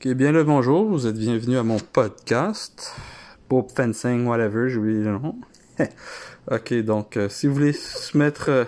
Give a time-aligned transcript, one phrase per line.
[0.00, 2.94] Ok, bien le bonjour, vous êtes bienvenue à mon podcast.
[3.48, 5.34] Pope Fencing, whatever, j'ai oublié le nom.
[6.52, 8.64] ok, donc euh, si vous voulez soumettre, euh,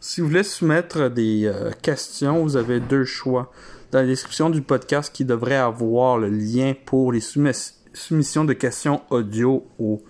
[0.00, 3.52] si vous voulez soumettre des euh, questions, vous avez deux choix.
[3.90, 8.52] Dans la description du podcast qui devrait avoir le lien pour les soumis- soumissions de
[8.52, 10.02] questions audio au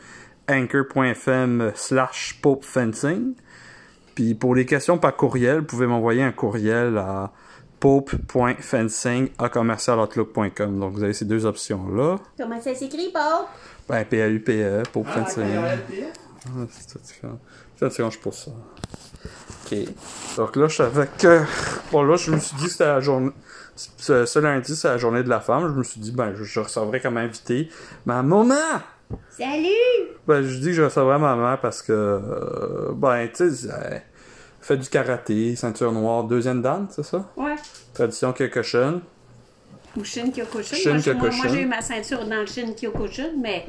[0.51, 3.35] anchor.fm slash Pope Fencing.
[4.17, 7.33] Puis pour les questions par courriel, vous pouvez m'envoyer un courriel à
[7.85, 10.81] pope.fencing à commercialoutlook.com.
[10.81, 12.17] Donc vous avez ces deux options-là.
[12.39, 13.45] Comment ça s'écrit, Paul?
[13.87, 15.45] Ben, P-A-U-P-E, Pope Ah, Fencing.
[15.55, 17.39] Ah, c'est tout différent.
[18.11, 18.53] Je pour ça.
[19.67, 19.79] Ok.
[20.39, 21.43] Donc là, je savais que.
[21.93, 23.33] Bon, là, je me suis dit que c'était la journée.
[23.77, 25.69] Ce, ce lundi, c'est la journée de la femme.
[25.69, 27.69] Je me suis dit, ben, je, je recevrais comme invité
[28.07, 28.55] ma maman!
[29.29, 29.69] Salut!
[30.27, 31.93] Ben, je dis que je recevrais ma maman parce que.
[31.93, 34.03] euh, ben, tu sais,
[34.65, 37.31] fait du karaté, ceinture noire, deuxième dan, c'est ça?
[37.37, 37.55] Ouais.
[37.93, 39.01] Tradition Kyokushin.
[39.97, 40.77] Ou Shin Kyokushin.
[40.77, 43.67] Shin moi, j'ai- moi, j'ai eu ma ceinture dans le Shin Kyokushin, mais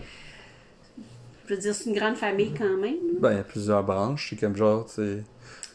[1.48, 2.96] je veux dire, c'est une grande famille quand même.
[3.20, 4.28] Ben, il y a plusieurs branches.
[4.30, 5.24] C'est comme genre, tu sais.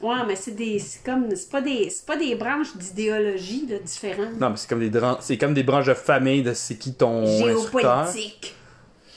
[0.01, 0.79] Ouais, mais c'est des.
[0.79, 1.29] C'est comme.
[1.37, 1.91] C'est pas des.
[1.91, 4.41] C'est pas des branches d'idéologie là, différentes.
[4.41, 7.23] Non, mais c'est comme des c'est comme des branches de famille de c'est qui ton
[7.25, 8.07] instructeur.
[8.07, 8.57] Géopolitique.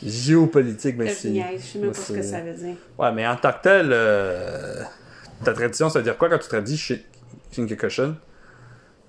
[0.06, 1.30] Géopolitique, mais Je c'est.
[1.58, 2.76] je sais même pas ce que ça veut dire.
[3.00, 4.84] Ouais, mais en tant que tel, euh,
[5.44, 7.00] ta tradition, ça veut dire quoi quand tu traduis Shin
[7.52, 8.16] Shin Kyokushin?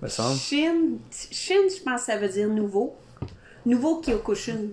[0.02, 0.36] Me semble?
[0.38, 0.98] Shin,
[1.30, 2.96] Shin, je pense que ça veut dire nouveau.
[3.64, 4.68] Nouveau Kyokushin.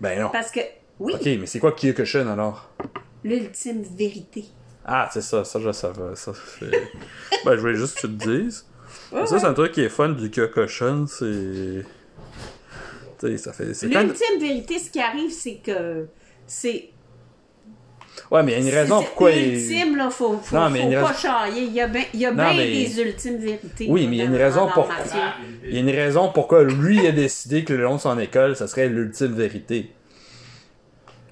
[0.00, 0.30] Ben non.
[0.30, 0.60] Parce que,
[1.00, 2.70] oui, Ok, mais c'est quoi Kyokushin alors?
[3.24, 4.44] l'ultime vérité.
[4.84, 6.16] Ah, c'est ça, ça je le savais.
[6.16, 6.32] Ça,
[7.44, 8.66] ben, je voulais juste que tu te dises.
[9.12, 11.84] Ouais, Ça, c'est un truc qui est fun du Kyokushin, c'est.
[13.20, 13.66] Tu sais, ça fait.
[13.92, 14.02] Quand...
[14.02, 16.08] L'ultime vérité, ce qui arrive, c'est que
[16.46, 16.90] c'est.
[18.30, 19.54] Ouais, mais il y a une raison pourquoi il.
[19.54, 21.62] Ultime, là, faut, faut, Non, mais faut une pas raison- charrier.
[21.64, 23.86] Il y a bien il y a Non, bien mais- des ultimes vérités.
[23.88, 24.88] Oui, mais il y a une raison pour-.
[25.64, 28.56] Il y a une raison pourquoi lui a décidé que le long de son école,
[28.56, 29.92] ça serait l'ultime vérité.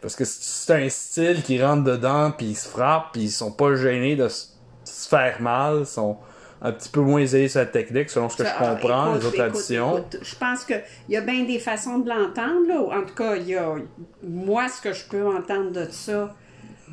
[0.03, 3.53] Parce que c'est un style qui rentre dedans, puis ils se frappent, puis ils sont
[3.53, 6.17] pas gênés de se faire mal, ils sont
[6.63, 9.21] un petit peu moins aisés sur la technique, selon ce que je Ah, comprends, écoute,
[9.23, 10.05] les autres traditions.
[10.23, 12.67] je pense qu'il y a bien des façons de l'entendre.
[12.69, 12.99] là.
[12.99, 13.75] En tout cas, il y a.
[14.23, 16.35] Moi, ce que je peux entendre de ça,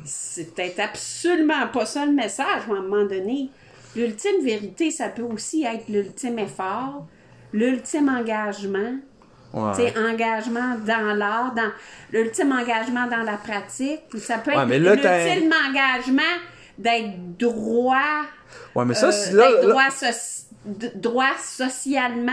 [0.08, 3.50] c'est peut-être absolument pas ça le message, mais à un moment donné.
[3.96, 7.06] L'ultime vérité, ça peut aussi être l'ultime effort,
[7.52, 8.96] l'ultime engagement.
[9.54, 9.94] Ouais.
[9.98, 11.70] Engagement dans l'art, dans
[12.12, 14.02] l'ultime engagement dans la pratique.
[14.14, 16.22] Ou Ça peut Ouais, être l'ultime engagement
[16.76, 17.96] d'être droit,
[18.74, 22.32] Ouais, mais ça, euh, là, d'être là- droit, droit socialement.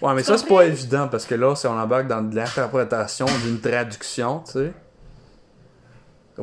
[0.00, 3.26] Ouais, mais ça, c'est pas évident, parce que là, si on embarque dans de l'interprétation
[3.44, 4.72] d'une traduction, tu sais.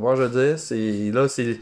[0.01, 0.59] Que je veux dire?
[0.59, 1.59] C'est, là, c'est...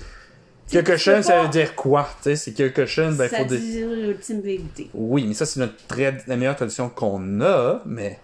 [0.72, 2.08] Kyokushin, ça veut dire quoi?
[2.18, 4.90] Tu sais, c'est Kyokushin, ben, ça faut dit l'ultime vérité.
[4.96, 8.20] Oui, mais ça, c'est notre trad- la meilleure tradition qu'on a, mais.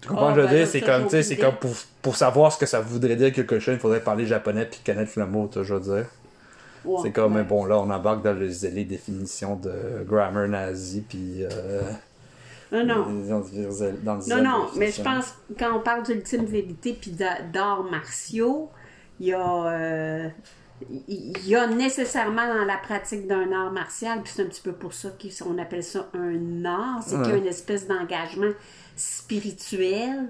[0.00, 0.68] Tu comprends Oh, ce que je veux ben dire?
[0.68, 1.70] C'est comme, tu sais, c'est comme pour,
[2.02, 5.26] pour savoir ce que ça voudrait dire chose, il faudrait parler japonais puis connaître le
[5.26, 6.06] mot, tu vois, je veux dire.
[7.02, 7.44] C'est comme, ouais.
[7.44, 11.44] bon, là, on embarque dans les, les définitions de grammar nazi, puis.
[11.44, 11.82] Euh,
[12.72, 13.06] Non, non.
[14.02, 15.26] dans Non, non, mais je pense
[15.58, 18.70] quand on parle d'ultime vérité puis d'a- d'arts martiaux,
[19.20, 19.66] il y a.
[19.66, 20.28] euh,
[21.08, 24.72] il y a nécessairement dans la pratique d'un art martial, puis c'est un petit peu
[24.72, 27.38] pour ça qu'on appelle ça un art, c'est qu'il y a Ouais.
[27.38, 28.50] une espèce d'engagement
[28.96, 30.28] spirituel,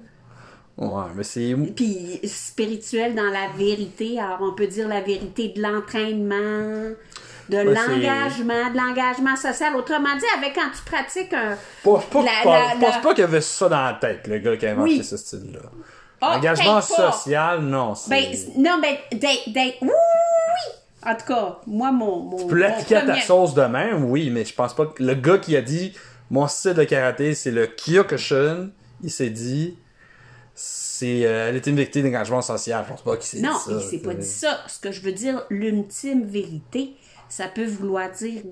[0.77, 1.55] Ouais, mais c'est.
[1.75, 4.21] puis spirituel dans la vérité.
[4.21, 6.95] Alors on peut dire la vérité de l'entraînement,
[7.49, 9.75] de Ouais, l'engagement, de l'engagement social.
[9.77, 11.55] Autrement dit, avec quand tu pratiques un.
[11.55, 13.69] Je pense pas, La- je pense- la- je pense la- pas qu'il y avait ça
[13.69, 15.05] dans la tête, le gars qui a inventé Oui.
[15.05, 15.61] ce style-là.
[16.33, 17.95] Ah, Engagement social, non.
[18.09, 18.25] Ben,
[18.57, 19.49] non, ben, d'être.
[19.53, 20.73] d'être- Oui, oui, oui.
[21.11, 22.21] En tout cas, moi, mon.
[22.21, 25.03] mon Tu peux l'appliquer à ta sauce de même, oui, mais je pense pas que
[25.03, 25.93] le gars qui a dit
[26.31, 28.71] mon style de karaté c'est le Kyokushin,
[29.03, 29.77] il s'est dit
[30.55, 32.85] c'est euh, l'ultime vérité d'engagement social.
[32.87, 33.71] Je pense pas qu'il s'est Non, dit ça.
[33.73, 34.61] il s'est pas dit ça.
[34.69, 36.95] Ce que je veux dire, l'ultime vérité,
[37.37, 38.43] ça peut vouloir dire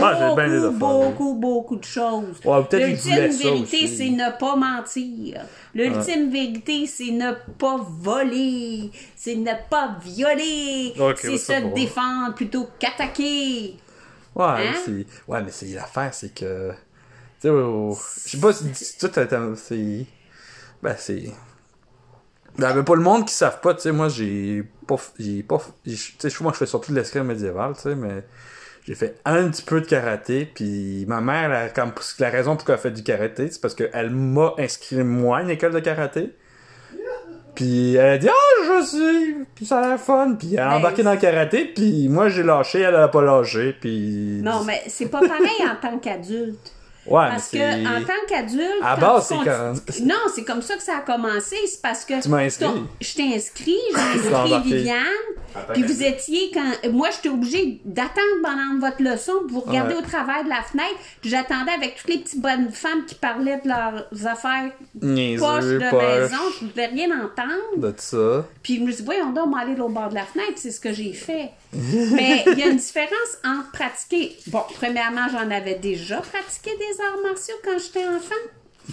[0.00, 2.38] Ah, beaucoup, beaucoup, beaucoup de choses.
[2.44, 5.40] Ouais, L'ultime vérité, c'est ne pas mentir.
[5.74, 8.90] L'ultime vérité, c'est ne pas voler.
[9.16, 10.94] C'est ne pas violer.
[11.16, 13.74] C'est se défendre plutôt qu'attaquer.
[14.36, 14.74] Ouais, Hein?
[14.84, 16.70] c'est ouais, mais c'est l'affaire c'est que
[17.40, 20.06] tu sais je sais pas si t'as- c'est
[20.80, 21.32] ben c'est
[22.58, 25.60] ben, ben, pas le monde qui savent pas, tu sais moi j'ai pas j'ai pas
[25.84, 28.24] tu sais moi je fais surtout de l'escrime médiéval, tu sais mais
[28.84, 32.66] j'ai fait un petit peu de karaté puis ma mère la, comme la raison pour
[32.66, 35.80] qu'elle a fait du karaté, c'est parce qu'elle m'a inscrit moi à une école de
[35.80, 36.34] karaté.
[37.54, 40.76] Puis elle a dit ah je sais puis ça a l'air fun puis elle a
[40.76, 44.82] embarqué dans le karaté puis moi j'ai lâché elle a pas lâché puis Non, mais
[44.86, 46.72] c'est pas pareil en tant qu'adulte.
[47.10, 50.82] Ouais, parce que en tant qu'adulte, À base, c'est quand- Non, c'est comme ça que
[50.82, 51.56] ça a commencé.
[51.66, 52.66] C'est parce que Tu m'as inscrit.
[53.00, 54.62] Je t'ai inscrit, j'ai inscrit.
[54.62, 54.96] Viviane.
[55.72, 56.90] Puis vous étiez quand.
[56.92, 60.00] Moi, j'étais obligée d'attendre pendant votre leçon pour vous regarder Ouais.
[60.00, 60.94] au travers de la fenêtre.
[61.20, 64.70] Puis j'attendais avec toutes les petites bonnes femmes qui parlaient de leurs affaires
[65.00, 66.36] Niaiseux, poches de maison.
[66.60, 67.76] Je ne voulais rien entendre.
[67.76, 68.46] De ça.
[68.62, 70.52] Puis je me suis dit, voyons donc, on va aller au bord de la fenêtre,
[70.56, 71.50] c'est ce que j'ai fait.
[71.72, 74.36] Mais il y a une différence entre pratiquer.
[74.48, 78.34] Bon, premièrement, j'en avais déjà pratiqué des arts martiaux quand j'étais enfant.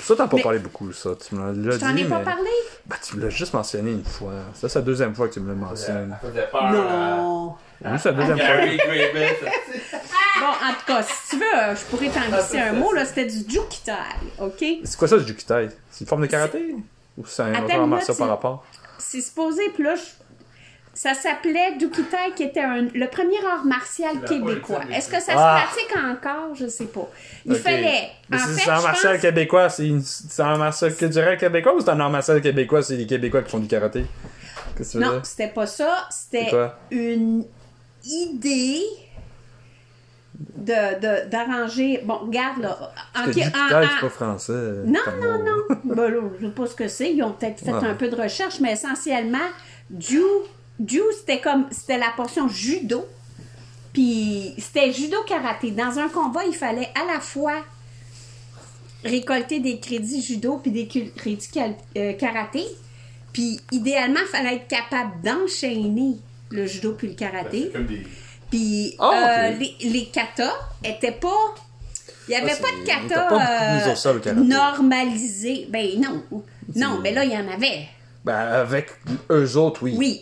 [0.04, 1.12] Ça, t'as pas Mais- parlé beaucoup, ça.
[1.16, 2.50] Tu me l'as Je déjà t'en dit, ai pas mais- parlé?
[2.86, 4.32] Bah, tu me l'as juste mentionné une fois.
[4.54, 6.18] Ça, c'est la deuxième fois que tu me le mentionnes.
[6.24, 6.72] Elle faisait peur.
[6.72, 7.56] Non.
[7.86, 8.56] Oui, c'est la deuxième fois.
[10.40, 13.06] Bon, en tout cas, si tu veux, euh, je pourrais t'en glisser un mot, là,
[13.06, 13.92] c'était du jukitai,
[14.40, 14.64] OK?
[14.84, 15.70] C'est quoi ça, du jukitai?
[15.90, 16.76] C'est une forme de karaté?
[17.18, 18.64] Ou c'est un art martial par rapport?
[19.00, 20.02] C'est supposé, puis là, je-
[21.00, 24.82] ça s'appelait Dukitai, qui était un- le premier art martial québécois.
[24.92, 25.60] Est-ce que ça Ah.
[25.70, 26.56] se pratique encore?
[26.56, 27.08] Je sais pas.
[27.46, 28.10] Il fallait.
[28.30, 30.02] Mais en c'est fait, c'est un art martial pense- québécois, c'est une-
[30.40, 33.52] un art martial culturel québécois ou c'est un art martial québécois, c'est les Québécois qui
[33.52, 34.06] font du karaté?
[34.76, 36.08] Que Non, c'était pas ça.
[36.10, 36.50] C'était
[36.92, 37.46] une
[38.04, 38.82] idée
[40.56, 42.02] de de- d'arranger.
[42.04, 42.78] Bon, regarde là.
[43.16, 44.54] En, c'est pas français.
[44.86, 45.76] Non, non, non.
[45.84, 47.12] ben là, je sais pas ce que c'est.
[47.14, 47.88] Ils ont peut-être fait Ouais.
[47.88, 49.38] un peu de recherche, mais essentiellement,
[50.00, 50.22] Ju,
[50.86, 53.06] Ju c'était comme c'était la portion judo.
[53.94, 55.72] Puis c'était judo karaté.
[55.72, 57.64] Dans un combat, il fallait à la fois
[59.04, 61.50] récolter des crédits judo puis des crédits
[61.98, 62.64] euh, karaté.
[63.34, 66.18] Puis idéalement, il fallait être capable d'enchaîner
[66.50, 67.72] le judo puis le karaté.
[67.88, 68.04] des.
[68.50, 70.54] Puis Ah, euh, les, les katas
[70.84, 71.56] étaient pas.
[72.28, 73.30] Il n'y avait Ah, pas de kata pas
[73.78, 74.46] beaucoup de sol au euh, karaté.
[74.46, 75.68] normalisé.
[75.70, 76.24] Ben non.
[76.76, 77.88] Non, mais là, il y en avait.
[78.26, 78.90] Ben, avec
[79.32, 79.96] eux autres, oui.
[79.98, 80.22] Oui.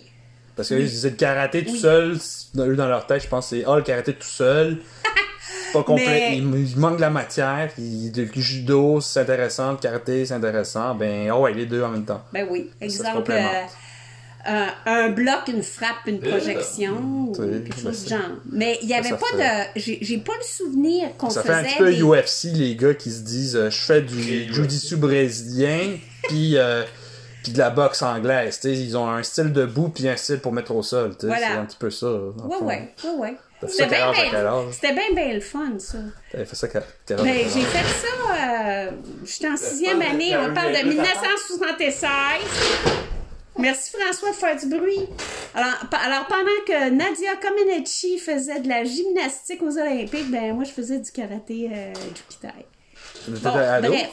[0.55, 1.79] Parce que c'est le karaté tout Oui.
[1.79, 2.17] seul,
[2.57, 4.77] eux dans leur tête, je pense que c'est ah, le karaté tout seul.
[5.67, 6.05] C'est pas complet.
[6.05, 7.69] Mais- Il, il manque de la matière.
[7.77, 9.71] Il, le judo, c'est intéressant.
[9.71, 10.95] Le karaté, c'est intéressant.
[10.95, 12.23] Ben, oh ouais, les deux en même temps.
[12.31, 12.69] Ben oui.
[12.79, 13.31] Exemple,
[14.47, 16.93] euh, un, bloc, une frappe, une projection,
[17.29, 18.29] ou sais, quelque ben chose du ça- genre.
[18.51, 19.79] Mais il n'y avait ça pas fait- de.
[19.81, 21.53] J'ai j'ai pas le souvenir qu'on Ça faisait.
[21.53, 24.53] fait un petit peu des- UFC, les gars qui se disent euh, je fais du
[24.53, 25.97] jiu-jitsu brésilien,
[26.27, 26.83] puis euh,
[27.45, 28.59] puis de la boxe anglaise.
[28.59, 31.11] tu sais, Ils ont un style debout, puis un style pour mettre au sol.
[31.11, 31.47] tu sais, Voilà.
[31.47, 32.07] C'est un petit peu ça.
[32.07, 32.93] ouais.
[33.61, 34.65] T'as fait C'était bien, bien, âge?
[34.73, 35.97] c'était bien, bien le fun, ça.
[36.31, 36.67] T'avais fait ça?
[36.67, 38.91] Ben, j'ai fait ça, euh,
[39.23, 42.09] j'étais en sixième année, on parle de Carrie 1976.
[43.57, 45.07] Merci François de faire du bruit.
[45.53, 45.71] Alors,
[46.05, 50.99] alors pendant que Nadia Comaneci faisait de la gymnastique aux Olympiques, ben moi je faisais
[50.99, 51.93] du karaté euh,
[53.29, 53.87] du Bon, ado?
[53.87, 54.09] bref.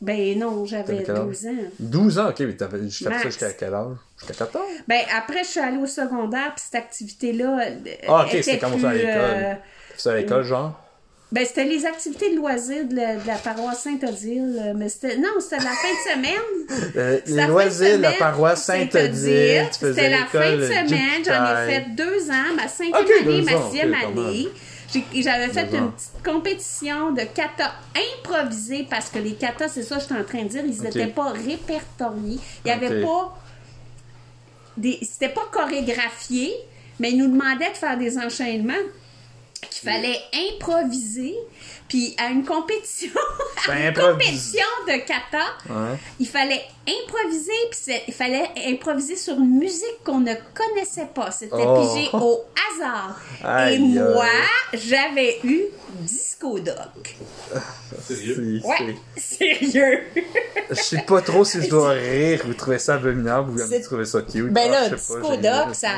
[0.00, 1.24] Ben non, j'avais T'avais quel âge?
[1.26, 1.50] 12 ans.
[1.78, 3.22] 12 ans, ok, mais t'avais jusqu'à ça Max.
[3.26, 3.96] jusqu'à quel âge?
[4.18, 4.64] Jusqu'à 14?
[4.88, 7.74] Ben après je suis allée au secondaire, puis cette activité-là euh,
[8.08, 9.10] Ah, ok, était c'était comme ça à l'école.
[9.14, 9.54] euh,
[9.96, 10.80] C'est à l'école, genre?
[11.32, 14.60] Ben, c'était les activités de loisirs de la, de la paroisse Saint-Odile.
[14.60, 15.16] euh, Mais c'était.
[15.16, 16.90] Non, c'était la fin de semaine.
[16.96, 19.68] Euh, C'était les loisirs de la paroisse Saint-Odile.
[19.70, 21.22] C'était la fin de semaine.
[21.24, 24.48] J'en ai fait deux ans, ma cinquième année, ma sixième année.
[24.92, 27.72] J'avais fait une petite compétition de kata
[28.18, 30.82] improvisée parce que les katas, c'est ça que je suis en train de dire, ils
[30.82, 32.38] n'étaient pas répertoriés.
[32.64, 33.36] Il n'y avait pas.
[34.76, 36.52] des- C'était pas chorégraphié,
[36.98, 38.72] mais ils nous demandaient de faire des enchaînements
[39.70, 40.18] qu'il fallait
[40.54, 41.34] improviser.
[41.90, 43.10] Puis à une compétition,
[43.68, 45.98] à Ben, une compétition de kata, Ouais.
[46.18, 51.30] il fallait improviser, puis c'est- il fallait improviser sur une musique qu'on ne connaissait pas.
[51.32, 51.86] C'était Oh.
[51.94, 52.44] pigé au
[52.80, 53.20] hasard.
[53.44, 54.24] Aïe, Et moi,
[54.72, 55.64] j'avais eu
[56.00, 57.16] Disco Doc.
[58.06, 58.60] Sérieux?
[58.62, 60.00] C'est- Ouais, sérieux.
[60.70, 64.04] Je sais pas trop si je dois rire ou trouver ça abominable ou C'est- trouver
[64.04, 64.52] ça cute.
[64.52, 65.88] Ben Ah, là, Disco Doc, ça.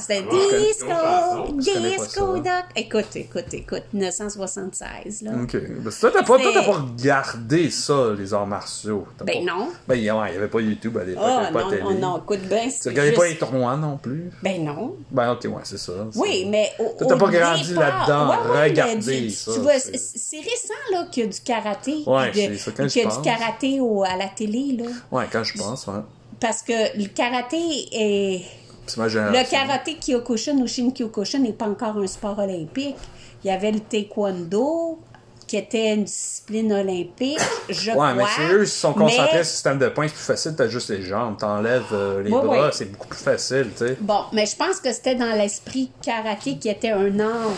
[0.00, 2.36] C'était Ah, Disco, Disco.
[2.38, 2.64] Doc.
[2.74, 5.30] Écoute, écoute, écoute, 1976, là.
[5.42, 5.56] Ok.
[5.56, 9.06] Ben, toi, t'as pas, toi, t'as pas regardé ça, les arts martiaux.
[9.18, 9.68] T'as Ben pas- non.
[9.88, 11.82] Ben, il y avait pas YouTube à l'époque, il avait pas non, télé.
[11.82, 12.68] non, non, écoute bien.
[12.68, 14.30] Tu regardais juste- pas les tournois non plus?
[14.42, 14.96] Ben non.
[15.10, 15.92] Ben, ok, ouais, c'est ça.
[16.10, 18.30] c'est- Oui, mais au, Toi, t'as pas grandi là-dedans.
[18.30, 21.96] Ouais, ouais, Regardez ça, Tu vois, c'est- récent là qu'il y a du karaté.
[22.06, 24.90] Ouais, de- c'est ça, quand qu'il y a du karaté au- à la télé là,
[25.10, 26.00] Ouais, quand je pense, ouais.
[26.40, 27.56] parce que le karaté
[27.92, 28.42] est
[28.86, 32.96] C'est ma le karaté Kyokushin ou Shin Kyokushin n'est pas encore un sport olympique.
[33.44, 34.98] Il y avait le taekwondo
[35.46, 37.38] qui était une discipline olympique,
[37.68, 38.14] je Ouais, crois.
[38.14, 40.68] mais c'est eux, sont concentrés mais- sur le système de points, c'est plus facile, t'as
[40.68, 43.96] juste les jambes, t'enlèves euh, les bras, c'est beaucoup plus facile, tu sais.
[44.00, 47.50] Bon, mais je pense que c'était dans l'esprit karaté qui était un art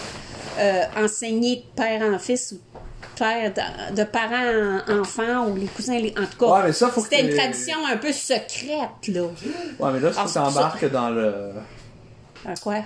[0.58, 2.58] euh, enseigné de père en fils ou
[3.16, 6.46] père de, de parents en enfants ou les cousins, les, en tout cas.
[6.52, 9.22] Ouais, mais ça, faut que c'était une tradition un peu secrète, là.
[9.22, 11.52] Ouais, mais là, Ah, tu t'embarques dans le.
[12.46, 12.76] À quoi?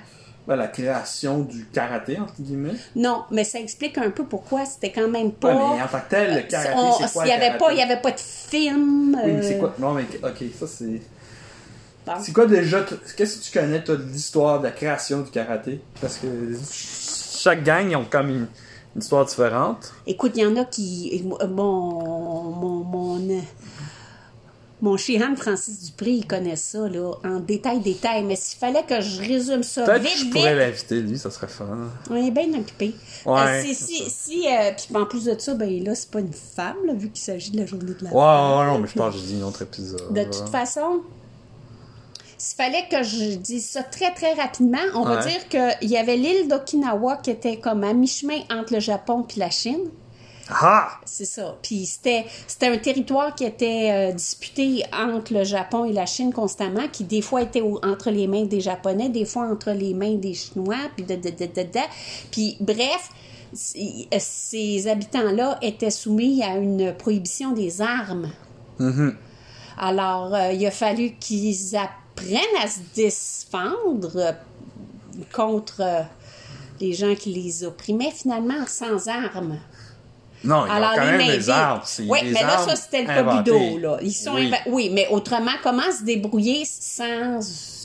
[0.46, 2.74] Ben, la création du karaté, entre guillemets.
[2.96, 5.54] Non, mais ça explique un peu pourquoi c'était quand même Ouais, pas.
[5.54, 7.78] mais en tant que tel, le karaté, On- c'est quoi Il n'y avait, pas- il
[7.78, 9.16] y avait pas de film.
[9.24, 9.74] Oui, mais c'est euh, quoi?
[9.78, 11.00] Non, mais ok, ça c'est.
[12.06, 12.12] bon.
[12.20, 12.84] C'est quoi déjà,
[13.16, 15.80] qu'est-ce que tu connais, toi, de l'histoire de la création du karaté?
[16.00, 16.26] Parce que
[16.72, 18.48] chaque gang, ils ont comme une,
[18.96, 19.92] une histoire différente.
[20.06, 21.22] Écoute, il y en a qui.
[21.24, 21.38] Mon.
[21.48, 22.84] Mon.
[22.84, 23.42] Mon,
[24.82, 28.24] mon Chihan Francis Dupré, il connaît ça, là, en détail, détail.
[28.24, 31.16] Mais s'il fallait que je résume ça Peut-être vite, que je vite, pourrais l'inviter, lui,
[31.18, 31.88] ça serait fun.
[32.10, 32.94] on est bien occupé.
[33.24, 36.10] Ouais, Euh, si, c'est si, si, euh, puis en plus de ça, ben là, c'est
[36.10, 38.78] pas une femme, là, vu qu'il s'agit de la journée de la Ouais, ouais, non,
[38.80, 40.12] mais je pense que j'ai dit un autre épisode.
[40.12, 41.00] De toute façon,
[42.36, 45.30] s'il fallait que je dise ça très très rapidement, on va Ouais.
[45.30, 45.48] dire
[45.78, 49.50] qu'il y avait l'île d'Okinawa qui était comme à mi-chemin entre le Japon et la
[49.50, 49.78] Chine.
[50.50, 50.98] Ah!
[51.04, 51.56] C'est ça.
[51.62, 56.32] Puis c'était, c'était un territoire qui était euh, disputé entre le Japon et la Chine
[56.32, 59.94] constamment, qui des fois était au- entre les mains des Japonais, des fois entre les
[59.94, 61.80] mains des Chinois, puis de, de, de, de, de.
[62.30, 63.10] Puis bref,
[63.76, 68.30] euh, ces habitants-là étaient soumis à une prohibition des armes.
[68.78, 69.16] Mhm.
[69.78, 74.34] Alors, euh, il a fallu qu'ils apprennent à se défendre
[75.32, 75.82] contre
[76.80, 79.58] les gens qui les opprimaient, finalement, sans armes.
[80.44, 81.84] Non, il y a quand même mains des arbres.
[82.08, 83.50] Oui, des mais là, ça, c'était le inventés.
[83.50, 83.78] Kobudo.
[83.78, 83.98] Là.
[84.02, 84.52] Ils sont oui.
[84.66, 87.38] oui, mais autrement, comment se débrouiller sans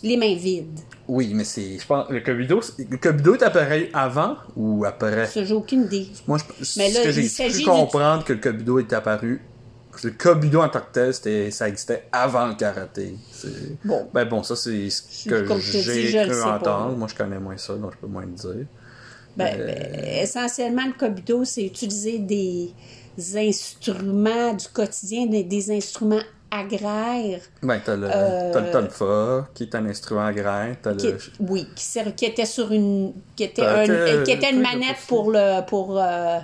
[0.03, 0.79] les mains vides?
[1.07, 1.77] oui, mais c'est.
[1.79, 2.09] Je pense.
[2.09, 2.19] Le
[2.61, 5.25] c'est- le Kobudo est apparu avant ou après?
[5.27, 6.07] Ça, j'ai aucune idée.
[6.27, 9.41] Moi, je, Mais ce là, que il j'ai du- comprendre que le Kobudo est apparu.
[9.91, 13.15] que Le Kobudo en tant que tel, ça existait avant le karaté.
[13.83, 14.07] Bon.
[14.13, 16.95] Ben bon, ça, c'est ce que j'ai cru entendre.
[16.97, 18.65] Moi, je connais moins ça, donc je peux moins le dire.
[19.37, 22.71] Ben, Euh, ben, essentiellement, le Kobudo, c'est utiliser des
[23.35, 29.75] instruments du quotidien, des, des instruments agraires Ben, t'as le, t'as le tonfa, qui est
[29.75, 30.75] un instrument agraire.
[30.85, 31.17] Euh, qui, le.
[31.41, 35.31] oui, qui, sert- qui était sur une qui était, un- qui était une manette pour
[35.31, 36.37] le pour euh,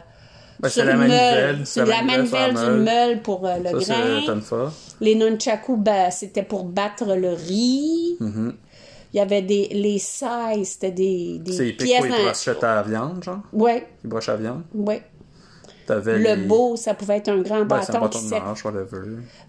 [0.59, 1.65] Ben, sur la manivelle.
[1.65, 4.35] sur la manivelle meule pour euh, le Ça, grain.
[4.35, 4.67] le.
[5.01, 8.17] Les nunchaku, ben, c'était pour battre le riz.
[8.19, 8.53] Mhm.
[9.13, 12.81] Il y avait des les sais, c'était des, des C'est pièces dans- brochettes à la
[12.81, 13.39] viande, genre?
[13.53, 14.63] Ouais, Les broches à viande?
[15.85, 16.47] T'avais Le les...
[16.47, 19.01] beau, ça pouvait être un grand Ben, c'est un bâton bâton qui de marche, whatever.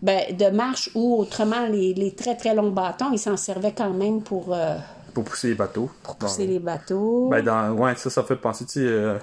[0.02, 3.90] ben, de marche ou autrement les, les très très longs bâtons, ils s'en servaient quand
[3.92, 4.76] même pour, euh,
[5.14, 5.88] Pour pousser les bateaux.
[6.02, 7.28] pour pousser les bateaux.
[7.30, 9.16] Ben, dans, ouais, ça, ça fait penser, tu sais, euh,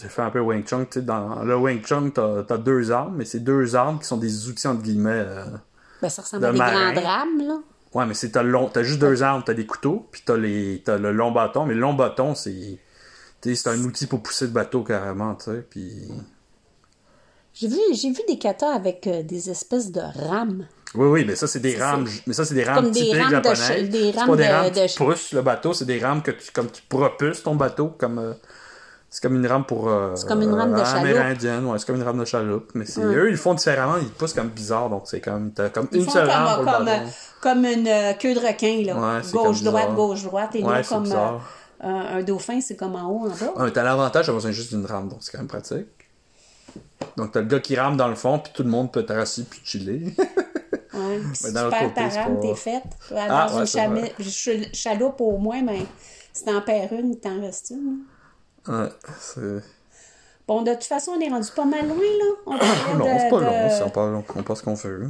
[0.00, 2.90] j'ai fait un peu Wing Chun, tu sais, dans le Wing Chun, t'as, t'as deux
[2.90, 5.44] armes, mais c'est deux armes qui sont des outils, entre guillemets, euh,
[6.00, 6.92] Ben, ça ressemble de à des marin.
[6.94, 7.58] grandes rames, là.
[7.96, 10.98] Ouais, mais c'est, t'as, long, juste deux armes, t'as des couteaux, puis t'as les, t'as
[10.98, 12.78] le long bâton, mais le long bâton, c'est,
[13.42, 16.08] c'est un outil pour pousser le bateau, carrément, tu sais, puis...
[17.54, 20.66] J'ai vu, j'ai vu des katas avec euh, des espèces de rames.
[20.94, 23.14] Oui, oui, mais ça, c'est des rames, mais ça, c'est des rames Comme des typiques
[23.22, 23.60] rames de japonaises.
[23.70, 25.98] che- des c'est rames pas des de- rames de- qui poussent le bateau, c'est des
[25.98, 28.18] rames que tu, comme tu propulses ton bateau, comme...
[28.18, 28.34] euh,
[29.10, 29.88] c'est comme une rame pour.
[29.88, 30.96] euh, C'est comme une rame de chaloupe.
[31.06, 32.70] amérindienne, ouais, c'est comme une rame de chaloupe.
[32.74, 35.68] Mais c'est, eux, ils le font différemment, ils poussent comme bizarre, donc c'est comme, t'as
[35.70, 37.08] comme Ils une seule comme, rame pour le comme, ballon.
[37.40, 39.18] comme une euh, queue de requin, là.
[39.18, 41.38] Ouais, gauche-droite, gauche-droite, et Ouais, comme euh,
[41.80, 43.62] un, dauphin, c'est comme en haut, en bas.
[43.64, 45.86] Ouais, t'as l'avantage d'avoir besoin juste d'une rame, donc c'est quand même pratique.
[47.16, 49.44] Donc t'as le gars qui rame dans le fond, puis tout le monde peut assis
[49.44, 50.14] puis chiller.
[50.94, 51.20] Ouais.
[51.34, 52.82] Si dans tu perds ta rame, t'es faite.
[53.10, 55.84] Dans Ah, une chaloupe au moins, mais
[56.32, 57.98] si t'en perds une, t'en reste une.
[58.68, 58.88] Ouais,
[59.20, 59.62] c'est...
[60.46, 62.34] Bon, de toute façon, on est rendu pas mal loin, là.
[62.46, 62.52] On
[62.98, 65.08] Non, c'est pas long, c'est- on parle, on ce qu'on veut.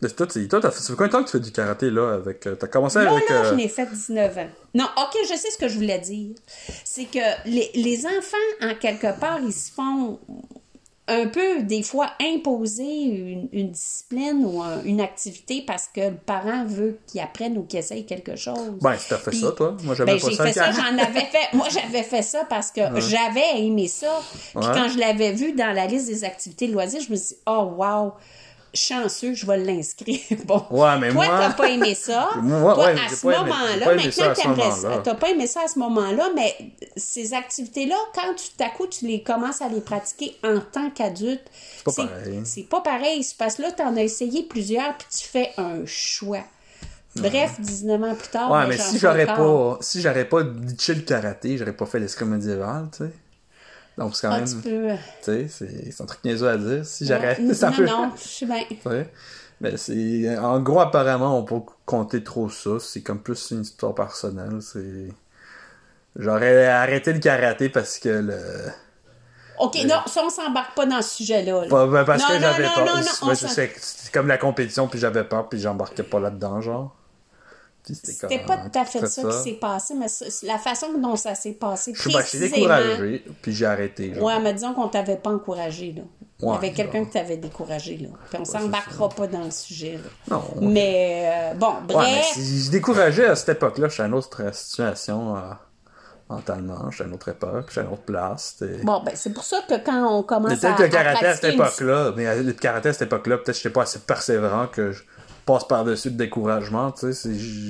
[0.00, 2.46] Mais toi, ça fait combien de temps que tu fais du karaté, là, avec...
[2.46, 3.28] euh, T'as commencé Moi, avec...
[3.28, 4.48] là, euh, je n'ai fait 19 ans.
[4.74, 6.34] Non, OK, je sais ce que je voulais dire.
[6.84, 10.18] C'est que les, les enfants, en quelque part, ils se font
[11.06, 16.16] un peu, des fois, imposer une, une discipline ou un- une activité parce que le
[16.16, 18.78] parent veut qu'ils apprennent ou qu'ils essayent quelque chose.
[18.80, 19.76] Ben, t'as fait Puis- ça, toi.
[19.84, 20.44] Moi, j'avais Ben, pas j'ai ça.
[20.46, 21.52] fait ça, j'en avais fait.
[21.52, 24.18] Moi, j'avais fait ça parce que j'avais aimé ça.
[24.32, 24.72] Puis Ouais.
[24.74, 27.40] quand je l'avais vu dans la liste des activités de loisirs, je me suis dit,
[27.46, 28.12] oh, wow,
[28.74, 30.20] chanceux, je vais l'inscrire.
[30.44, 30.64] Bon.
[30.70, 32.30] Ouais, mais Toi, moi- t'as pas aimé ça.
[32.42, 35.02] Moi, Toi, ouais, à ce moment-là, maintenant, t'aimerais.
[35.02, 36.54] T'as pas aimé ça à ce moment-là, mais
[36.96, 38.44] ces activités-là, quand tu
[38.76, 41.44] coup, tu les commences à les pratiquer en tant qu'adulte,
[41.84, 42.40] pas pareil.
[42.44, 43.22] c'est pas pareil.
[43.22, 46.44] C'est parce que là, t'en as essayé plusieurs, puis tu fais un choix.
[47.16, 51.02] Bref, 19 ans plus tard, Ouais, mais si j'aurais pas, si j'aurais pas ditché le
[51.02, 53.10] karaté, j'aurais pas fait l'escrime médiéval, tu sais.
[53.96, 54.88] Donc, c'est quand Ah, même, tu peux.
[55.22, 56.84] sais, c'est, un truc niaiseux à dire.
[56.84, 57.36] Si Ouais.
[57.54, 57.86] ça non, peut.
[57.86, 58.64] non, je suis bien.
[59.60, 62.70] Mais c'est, en gros, apparemment, on peut compter trop ça.
[62.80, 64.58] C'est comme plus une histoire personnelle.
[64.60, 65.08] C'est,
[66.16, 68.38] j'aurais arrêté le karaté parce que le,
[69.60, 71.66] OK, non, ça, on s'embarque pas dans ce sujet-là.
[71.66, 72.04] là.
[72.04, 72.84] parce Non, que j'avais peur.
[72.84, 76.96] non, non, c'est comme la compétition, puis j'avais peur, puis j'embarquais pas là-dedans, genre.
[77.92, 80.06] C'était pas tout à fait ça, qui s'est passé, mais
[80.44, 81.92] la façon dont ça s'est passé.
[81.94, 82.54] Je précisément.
[82.56, 84.14] découragé, puis j'ai arrêté.
[84.14, 84.24] genre.
[84.24, 86.02] Ouais, mais disons qu'on t'avait pas encouragé, là.
[86.40, 88.08] Il y Ouais, avait quelqu'un qui t'avait découragé, là.
[88.30, 89.98] Puis on s'embarquera pas dans le sujet,
[90.28, 90.36] là.
[90.36, 90.42] Non.
[90.62, 92.30] Mais, euh, bon, Ouais, mais bref.
[92.32, 95.40] si je décourageais à cette époque-là, j'étais à une autre situation euh,
[96.28, 98.56] mentalement, j'étais à une autre époque, j'étais à une autre place.
[98.82, 100.72] Bon, ben, c'est pour ça que quand on commence à.
[100.72, 103.48] peut-être que le karaté à cette époque-là, mais euh, le karaté à cette époque-là, peut-être
[103.56, 105.02] que j'étais pas assez persévérant que je
[105.46, 107.28] passe par-dessus le découragement, tu sais.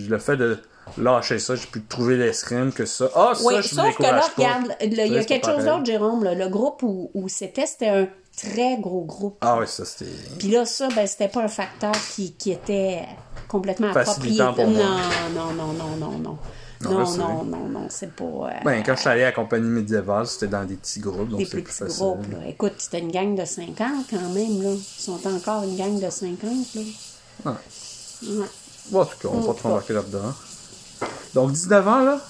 [0.08, 0.58] Le fait de
[0.98, 3.08] lâcher ça, j'ai pu trouver l'escrime que ça.
[3.14, 4.42] Ah, ça, Oui, je me sauf que là, décourage pas.
[4.42, 6.24] regarde, il y a quelque chose d'autre, Jérôme.
[6.24, 6.34] là.
[6.34, 9.38] Le groupe où, où c'était, c'était un très gros groupe.
[9.40, 10.10] Ah oui, ça c'était.
[10.38, 13.02] Puis là, ça, ben, c'était pas un facteur qui, qui était
[13.48, 14.36] complètement approprié.
[14.38, 14.84] Facilitant pour non, moi.
[15.34, 16.38] non, non, non, non, non.
[16.82, 18.24] Non, Non, non, non, non, c'est pas.
[18.24, 21.30] euh, Ben, quand je suis allé à la compagnie médiévale, c'était dans des petits groupes,
[21.30, 21.96] donc c'est plus petits facile.
[22.04, 22.30] groupes.
[22.30, 22.38] Là.
[22.46, 23.76] Écoute, c'était une gang de 50
[24.10, 24.62] quand même.
[24.62, 24.70] Là.
[24.72, 26.42] Ils sont encore une gang de 50.
[26.74, 26.82] Là.
[27.44, 27.52] Ouais.
[28.22, 28.46] Ouais.
[28.90, 30.32] Bon, en tout cas, on va pas trop embarquer là-dedans.
[31.34, 32.20] Donc, 19 ans, là?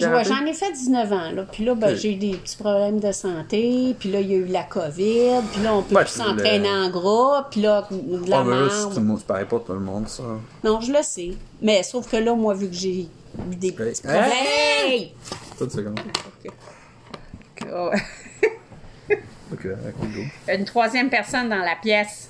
[0.00, 1.30] Ouais, j'en ai fait 19 ans.
[1.30, 1.44] Là.
[1.44, 3.94] Puis là, ben, j'ai eu des petits problèmes de santé.
[3.98, 5.40] Puis là, il y a eu la COVID.
[5.52, 7.46] Puis là, on peut plus s'entraîner en groupe.
[7.52, 9.72] Puis là, de la Ah, mais là, c'est tout le monde, c'est pareil pour tout
[9.72, 10.24] le monde, ça.
[10.64, 11.34] Non, je le sais.
[11.62, 14.12] Mais sauf que là, moi, vu que j'ai eu des petits Hey.
[14.12, 14.32] problèmes...
[14.32, 15.14] Hey!
[15.56, 16.00] Tout seconde.
[16.00, 16.52] Ok,
[17.52, 17.68] ok,
[20.12, 20.22] go.
[20.48, 22.28] Une troisième personne dans la pièce.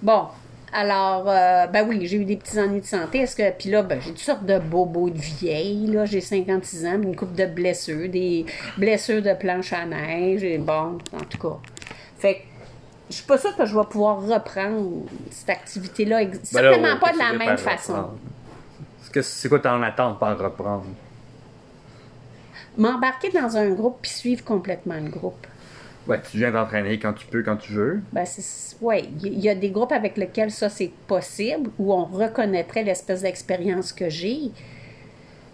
[0.00, 0.28] Bon.
[0.72, 3.20] Alors, euh, ben oui, j'ai eu des petits ennuis de santé.
[3.20, 5.86] Est-ce que, puis là, ben, j'ai toutes sortes de bobos de vieilles.
[5.86, 8.44] Là, j'ai 56 ans, une coupe de blessures, des
[8.76, 10.42] blessures de planche à neige.
[10.44, 11.56] Et bon, en tout cas.
[12.18, 12.40] Fait que,
[13.10, 16.24] je suis pas sûre que je vais pouvoir reprendre cette activité-là.
[16.24, 18.10] Ben là, Certainement ouais, pas de la même façon.
[19.22, 20.84] C'est quoi ton attente par reprendre?
[22.76, 25.46] M'embarquer dans un groupe puis suivre complètement le groupe.
[26.06, 28.00] Ouais, tu viens t'entraîner quand tu peux, quand tu veux.
[28.12, 28.24] Ben,
[28.80, 33.22] ouais, il y a des groupes avec lesquels ça c'est possible, où on reconnaîtrait l'espèce
[33.22, 34.52] d'expérience que j'ai.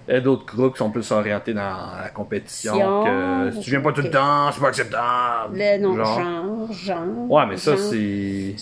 [0.08, 1.60] Il y a d'autres groupes qui sont plus orientés dans
[2.02, 3.04] la compétition.
[3.04, 5.56] Que si tu viens pas tout le temps, c'est pas acceptable.
[5.56, 6.20] Le nom Genre.
[6.20, 7.30] genre, genre.
[7.30, 8.56] Ouais, mais ça, c'est.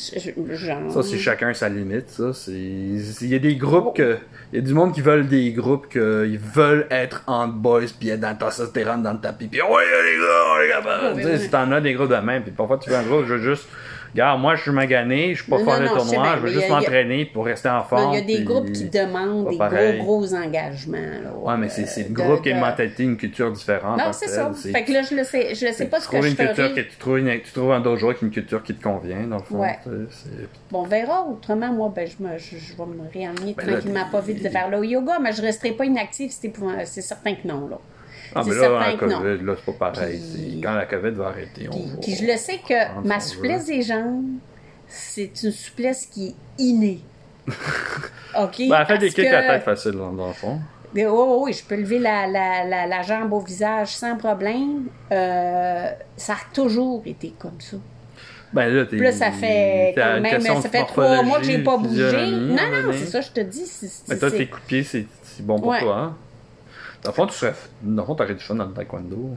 [0.50, 0.90] Genre.
[0.92, 2.32] Ça, c'est chacun sa limite, ça.
[2.34, 2.52] C'est...
[2.52, 4.18] Il y a des groupes que.
[4.52, 7.82] Il y a du monde qui veulent des groupes que ils veulent être en boys
[7.98, 11.16] pis être dans le dans le tapis pis ouais, les gars, on est capable.
[11.16, 13.26] Tu sais, si t'en as des groupes de même pis parfois tu veux un groupe,
[13.26, 13.68] je veux juste.
[14.12, 16.48] Regarde, moi je suis magané, je suis pas Non, faire je sais tournoi, je veux
[16.48, 18.12] juste m'entraîner pour rester en forme.
[18.12, 19.98] il y a des puis- groupes qui demandent des pareil.
[19.98, 20.96] gros, gros engagements.
[20.98, 23.98] Là, Ouais, mais c'est, le de- groupe qui a une de- mentalité, une culture différente.
[23.98, 24.50] Non, c'est ça.
[24.52, 26.74] Fait que là, je le sais, je le sais pas ce que je une culture
[26.74, 29.36] que tu trouves, une, tu trouves un dojo avec une culture qui te convient, dans
[29.36, 29.58] le fond.
[29.60, 29.78] Ouais.
[30.70, 31.24] Bon, on verra.
[31.30, 34.42] Autrement, moi, ben, je, me, je, je vais me réaligner Ben là, tranquillement, pas vite
[34.42, 37.78] vers le yoga, mais je resterai pas inactive, c'est certain que non, là.
[38.34, 38.96] Ah, mais là, la.
[38.96, 40.20] COVID, là, c'est pas pareil.
[40.34, 42.00] Puis- Quand la COVID va arrêter, on Puis, va...
[42.00, 44.24] puis je le sais que ma souplesse des jambes,
[44.88, 47.00] c'est une souplesse qui est innée.
[47.48, 48.56] OK?
[48.68, 50.58] Ben, elle fait des kicks que- à tête facile, dans, le fond.
[50.94, 54.16] Mais oh, oh, oui, je peux lever la, la, la, la jambe au visage sans
[54.16, 54.86] problème.
[55.12, 57.76] Euh, ça a toujours été comme ça.
[58.52, 58.96] Ben là, t'es...
[58.96, 62.26] Là, ça fait quand même, ça fait trois mois que j'ai pas bougé.
[62.32, 63.62] Non, non, c'est ça, je te dis.
[64.08, 65.80] Mais toi, c'est- tes coups de pied, c'est, c'est bon pour Ouais.
[65.80, 66.16] toi, hein?
[67.02, 67.54] Dans le fond, tu serais...
[67.82, 69.36] T'aurais du taekwondo.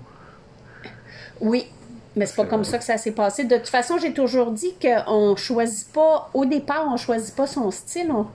[1.39, 1.67] Oui,
[2.15, 3.45] mais c'est pas comme ça que ça s'est passé.
[3.45, 7.71] De toute façon, j'ai toujours dit qu'on choisit pas, au départ, on choisit pas son
[7.71, 8.12] style.
[8.12, 8.28] On,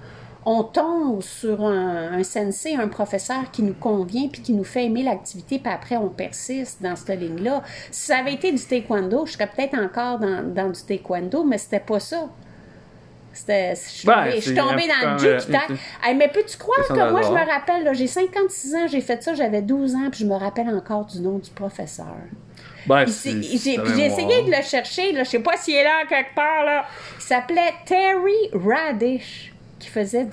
[0.45, 4.87] on tombe sur un, un sensei, un professeur qui nous convient puis qui nous fait
[4.87, 7.63] aimer l'activité, puis après, on persiste dans cette ligne-là.
[7.91, 11.59] Si ça avait été du taekwondo, je serais peut-être encore dans, dans du taekwondo, mais
[11.59, 12.29] c'était pas ça.
[13.39, 15.77] C'était, je suis Ben, tombée, je suis c'est tombée un dans le jeu qui euh,
[16.03, 19.23] Hey, mais peux-tu croire que moi, je me rappelle, là, j'ai 56 ans, j'ai fait
[19.23, 22.17] ça, j'avais 12 ans, puis je me rappelle encore du nom du professeur.
[22.87, 23.41] Ben, c'est...
[23.43, 23.75] J'ai
[24.07, 26.65] essayé de le chercher, là, je sais pas s'il est là quelque part.
[26.65, 26.85] Là.
[27.17, 30.31] Il s'appelait Terry Radish, qui faisait du...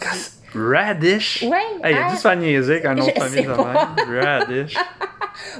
[0.56, 1.44] Radish?
[1.44, 1.52] Hey,
[1.84, 4.24] il a ah, dû se faire niaiser quand je famille de même.
[4.24, 4.76] Radish.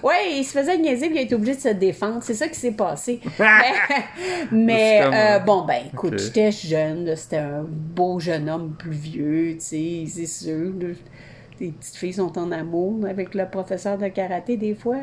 [0.02, 2.20] Ouais, il se faisait niaiser puis il a été obligé de se défendre.
[2.22, 3.20] C'est ça qui s'est passé.
[4.52, 6.20] mais euh, bon, ben écoute, ok.
[6.20, 10.72] j'étais jeune, c'était un beau jeune homme plus vieux, tu sais, c'est sûr.
[11.60, 15.02] Les petites filles sont en amour avec le professeur de karaté des fois.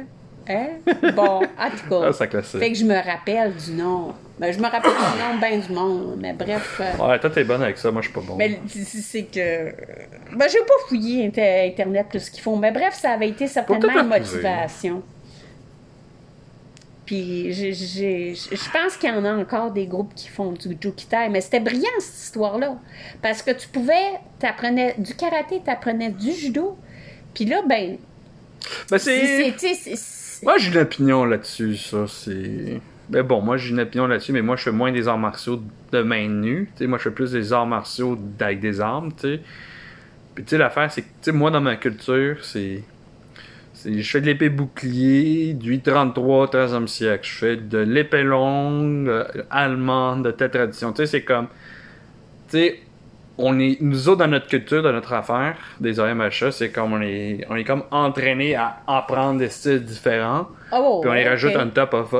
[0.48, 0.68] Hein?
[1.14, 2.09] Bon, en tout cas.
[2.09, 2.59] Ah, ça.
[2.59, 4.12] Fait que je me rappelle du nom.
[4.38, 6.81] Ben, je me rappelle du nom ben du monde, mais bref.
[6.81, 8.37] euh, Ouais, toi, t'es bonne avec ça, moi, je suis pas bon.
[8.37, 9.72] mais c'est- que.
[10.37, 12.57] Ben, j'ai pas fouillé Inter- Internet tout ce qu'ils font.
[12.57, 15.02] Mais bref, ça avait été certainement une motivation.
[17.07, 21.40] Puis je pense qu'il y en a encore des groupes qui font du Jukitai, mais
[21.40, 22.76] c'était brillant cette histoire-là.
[23.20, 26.76] Parce que tu pouvais, t'apprenais du karaté, t'apprenais du judo.
[27.35, 27.96] Puis là, ben,
[28.90, 29.52] Ben, c'est.
[30.42, 32.81] Moi, j'ai une opinion là-dessus, ça, c'est...
[33.11, 35.62] Mais bon, moi, j'ai une opinion là-dessus, mais moi, je fais moins des arts martiaux
[35.92, 36.68] de main nue.
[36.74, 39.40] Tu sais, moi, je fais plus des arts martiaux avec des armes, tu sais.
[40.35, 42.85] Puis tu sais, l'affaire, c'est que, tu sais, moi, dans ma culture, c'est.
[43.85, 47.26] Je fais de l'épée bouclier du 33 13e siècle.
[47.28, 50.92] Je fais de l'épée longue euh, allemande de telle tradition.
[50.92, 51.48] Tu sais, c'est comme.
[52.48, 52.81] Tu sais,
[53.38, 53.79] on est.
[53.81, 57.45] Nous autres, dans notre culture, dans notre affaire, des OMHA, c'est comme on est.
[57.49, 60.49] On est comme entraîné à apprendre des styles différents.
[60.73, 62.14] Oh, Puis on les rajoute on top of.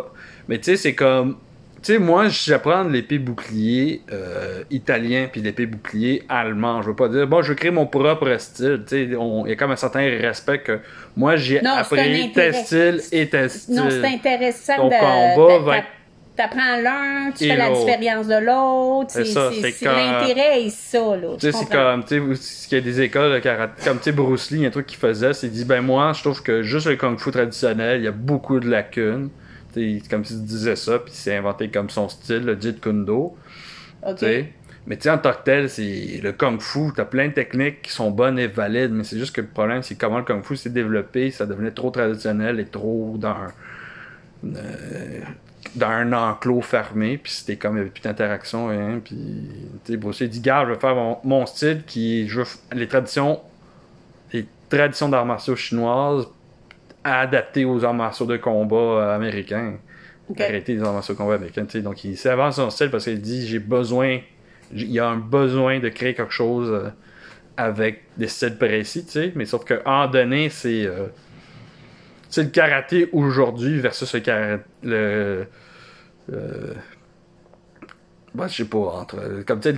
[0.49, 1.37] Mais tu sais, c'est comme.
[1.83, 6.81] Tu sais, moi, j'apprends l'épée bouclier euh, italien puis l'épée bouclier allemand.
[6.81, 8.85] Je veux pas dire, bon, je crée mon propre style.
[8.87, 10.79] Tu sais, il y a comme un certain respect que
[11.17, 13.75] moi, j'ai un appris tel style et tel style.
[13.75, 14.95] Non, c'est intéressant Ton de.
[14.95, 15.87] combat t'a- va t'a- être-
[16.35, 19.11] T'apprends l'un, tu Et fais la différence de l'autre.
[19.11, 21.35] C'est ça, c'est- quand- l'intérêt est ça, là.
[21.39, 24.05] Tu sais, c'est comme, tu sais, qu'il y a des écoles de karaté, comme, tu
[24.05, 26.87] sais, Bruce Lee, un truc qu'il faisait, c'est dit, ben moi, je trouve que juste
[26.87, 29.29] le kung fu traditionnel, il y a beaucoup de lacunes.
[29.75, 32.59] Tu sais, c'est comme s'il disait ça, puis il s'est inventé comme son style, le
[32.59, 33.37] Jeet Kune Do.
[34.07, 34.17] Ok.
[34.19, 34.53] tu sais?
[34.87, 37.83] Mais tu sais, en tant que tel, c'est le kung fu, t'as plein de techniques
[37.83, 40.43] qui sont bonnes et valides, mais c'est juste que le problème, c'est comment le kung
[40.43, 43.37] fu s'est développé, ça devenait trop traditionnel et trop dans
[44.45, 45.21] euh,
[45.75, 49.17] dans un enclos fermé, puis c'était comme, il n'y avait plus d'interaction, rien, puis,
[49.85, 52.89] tu sais, Bruce dit, garde, je vais faire mon, mon style qui, je veux les
[52.89, 53.41] traditions,
[54.33, 56.27] les traditions d'arts martiaux chinoises
[57.05, 59.75] adaptées aux arts martiaux de combat euh, américains
[60.31, 60.41] Ok.
[60.41, 61.65] arrêter les arts martiaux de combat américains.
[61.65, 61.83] tu sais.
[61.83, 64.21] Donc, il s'avance son style parce qu'il dit j'ai besoin,
[64.73, 66.91] il y a un besoin de créer quelque chose euh,
[67.57, 69.33] avec des styles précis, tu sais.
[69.35, 71.07] Mais sauf que en donné, c'est euh,
[72.33, 74.65] c'est le karaté aujourd'hui versus le karaté.
[74.83, 75.47] Le,
[76.33, 76.73] euh,
[78.35, 79.43] bah, je sais pas, entre.
[79.47, 79.75] Comme tu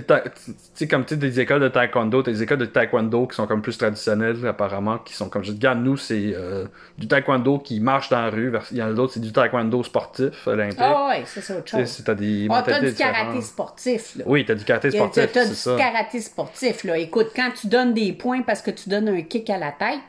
[0.75, 3.61] sais, comme tu des écoles de taekwondo, t'as des écoles de taekwondo qui sont comme
[3.61, 6.65] plus traditionnelles, apparemment, qui sont comme je dis, nous, c'est euh,
[6.97, 9.83] du taekwondo qui marche dans la rue, il y en a d'autres, c'est du taekwondo
[9.83, 10.79] sportif, olympique.
[10.79, 12.03] Ah ouais, ça, c'est autre Tu sais, chose.
[12.05, 14.23] t'as des Ah, t'as du karaté sportif, là.
[14.25, 15.75] Oui, t'as du karaté sportif, T'as du ça.
[15.77, 16.97] karaté sportif, là.
[16.97, 19.99] Écoute, quand tu donnes des points parce que tu donnes un kick à la tête,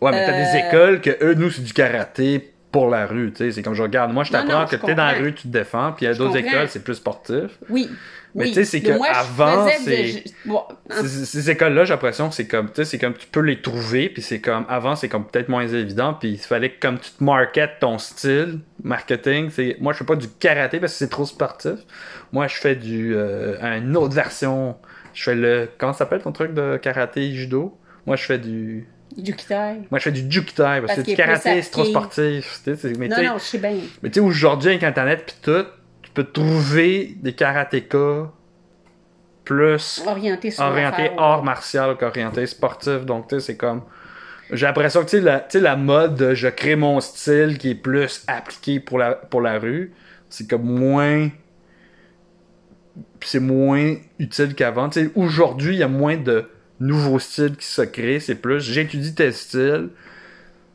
[0.00, 3.32] Ouais, mais t'as Euh, des écoles que eux, nous, c'est du karaté pour la rue,
[3.32, 3.52] tu sais.
[3.52, 5.92] C'est comme je regarde, moi, je t'apprends que t'es dans la rue, tu te défends,
[5.92, 7.58] puis il y a d'autres écoles, c'est plus sportif.
[7.68, 7.88] oui.
[8.34, 8.48] Mais oui.
[8.50, 12.46] tu sais, c'est que Moi, avant, c'est- bon, Ces, ces écoles-là, j'ai l'impression que c'est
[12.46, 15.26] comme, tu sais, c'est comme tu peux les trouver, puis c'est comme, avant, c'est comme
[15.26, 19.78] peut-être moins évident, puis il fallait que comme tu te marketes ton style, marketing, c'est,
[19.80, 21.78] moi, je fais pas du karaté parce que c'est trop sportif.
[22.30, 24.76] Moi, je fais du, euh, une autre version.
[25.14, 27.78] Je fais le, comment ça s'appelle ton truc de karaté judo?
[28.06, 29.80] Moi, je fais du, du kitai.
[29.90, 32.60] moi, je fais du jukitai parce, Parce que qu'il du karaté, c'est trop sportif.
[32.64, 33.74] c'est- Mais Non, non, je sais bien.
[34.02, 35.64] mais tu sais, aujourd'hui, avec Internet pis tout,
[36.02, 38.30] tu peux trouver des karatékas
[39.44, 43.04] plus Orienté sur orienté art martial qu'orienté sportif.
[43.06, 43.82] Donc, tu sais, c'est comme.
[44.50, 47.74] J'ai l'impression que, tu sais, la, la mode de je crée mon style qui est
[47.74, 49.92] plus appliqué pour la, pour la rue,
[50.30, 51.28] c'est comme moins.
[53.22, 54.88] C'est moins utile qu'avant.
[54.88, 56.48] Tu sais, aujourd'hui, il y a moins de
[56.80, 58.20] nouveaux styles qui se créent.
[58.20, 59.88] C'est plus, j'étudie tes styles,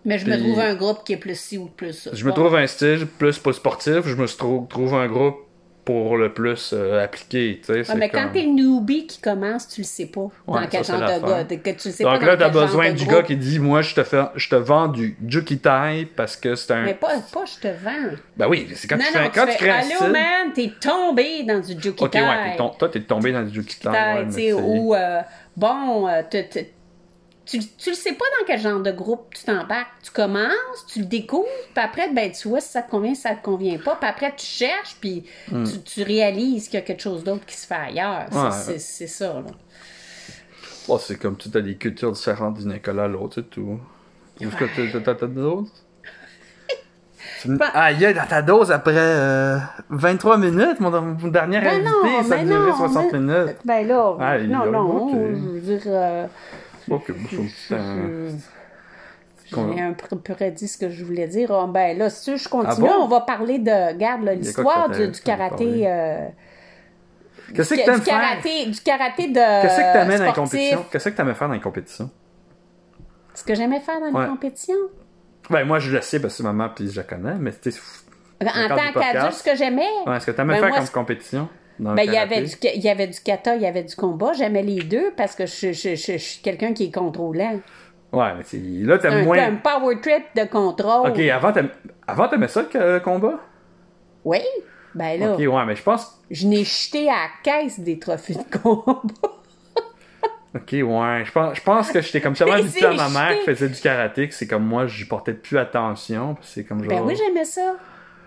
[0.06, 2.12] Mais je me trouve un groupe qui est plus ci ou plus ça.
[2.14, 5.38] je me trouve un style plus pas sportif, je me trouve, trouve un groupe
[5.86, 7.60] pour le plus euh, appliqué.
[7.66, 10.22] Tu sais, Ouais, mais quand comme- t'es newbie qui commence, tu le sais pas.
[10.22, 11.44] Ouais, dans quel genre de gars.
[11.44, 14.22] Que tu sais Donc là, t'as besoin du gars qui dit Moi, je te, fais,
[14.36, 16.84] je te vends du Jukitai parce que c'est un.
[16.84, 18.16] Mais pas, pas je te vends.
[18.38, 19.96] Ben oui, c'est quand non, tu fais, non, quand tu tu fais, crées un Allô,
[19.96, 20.12] style.
[20.12, 22.06] man, t'es tombé dans du Jukitai.
[22.06, 25.22] Ok, ouais, t'es toi, t'es tombé dans du ouais, tu sais, c'est- ou, euh,
[25.58, 26.66] bon, euh, te- te-
[27.46, 29.88] tu, tu le sais pas dans quel genre de groupe tu t'embarques.
[30.02, 33.22] Tu commences, tu le découvres, puis après, ben, tu vois si ça te convient, si
[33.22, 36.86] ça te convient pas, puis après, tu cherches, puis tu, tu réalises qu'il y a
[36.86, 38.28] quelque chose d'autre qui se fait ailleurs.
[38.32, 38.44] C'est- Hmm.
[38.46, 38.52] Ouais.
[38.52, 39.52] C'est c'est ça, là.
[40.88, 43.80] Oh, c'est comme tu as des cultures différentes d'une école à l'autre, c'est tout.
[44.42, 45.70] Est-ce que t'as- t'as ta dose?
[47.42, 49.58] Tu- Ah, il y a ta dose après euh,
[49.90, 53.58] 23 minutes, mon, mon dernier Ben invité, non, ça ben non, 60 mais- minutes.
[53.66, 56.26] Ben là, Ah, non, non, je veux dire, euh,
[56.88, 57.14] Trouve que
[57.68, 58.30] c'est un-
[59.76, 61.52] j'ai un peu peu dit ce que je voulais dire.
[61.52, 62.74] Ah, ben là, si tu je continue.
[62.90, 63.04] Ah bon?
[63.04, 65.84] On va parler de, quoi l'histoire du, karaté.
[65.88, 66.28] euh,
[67.54, 68.20] Qu'est-ce que t'aimes du faire?
[68.20, 69.34] karaté, du karaté de.
[69.62, 70.36] Qu'est-ce que t'amènes dans les sportif.
[70.52, 70.86] compétitions?
[70.92, 72.10] Qu'est-ce que t'aimais faire dans les compétitions?
[73.36, 74.24] Ce que j'aimais faire dans Ouais.
[74.24, 74.76] les compétitions?
[75.50, 77.78] Ben, moi, je le sais parce que maman, puis je la connais, mais c'était.
[78.42, 79.88] En tant qu'adulte, ce que j'aimais.
[80.08, 81.50] Ouais, est-ce que t'aimais Ben, faire moi, comme ce- compétition?
[81.80, 84.34] Ben, il y avait du il y avait du kata, il y avait du combat.
[84.34, 87.60] J'aimais les deux parce que je, je, je, je suis quelqu'un qui est contrôlant.
[88.12, 89.40] Ouais, mais là, t'aimes moins.
[89.40, 91.10] un power trip de contrôle.
[91.10, 91.72] Ok, avant, t'aim-
[92.08, 93.40] avant t'aimais ça le combat?
[94.24, 94.40] Oui.
[94.94, 96.22] Ben là, Ok, ouais, mais je pense.
[96.30, 99.02] je n'ai jeté à la caisse des trophées de combat.
[100.56, 101.24] Ok, ouais.
[101.26, 103.82] Je pense, je pense que j'étais comme tellement habitué à ma mère qui faisait du
[103.82, 106.38] karaté que c'est comme moi, j'y portais plus attention.
[106.44, 106.90] C'est comme genre.
[106.94, 107.74] Ben oui, j'aimais ça.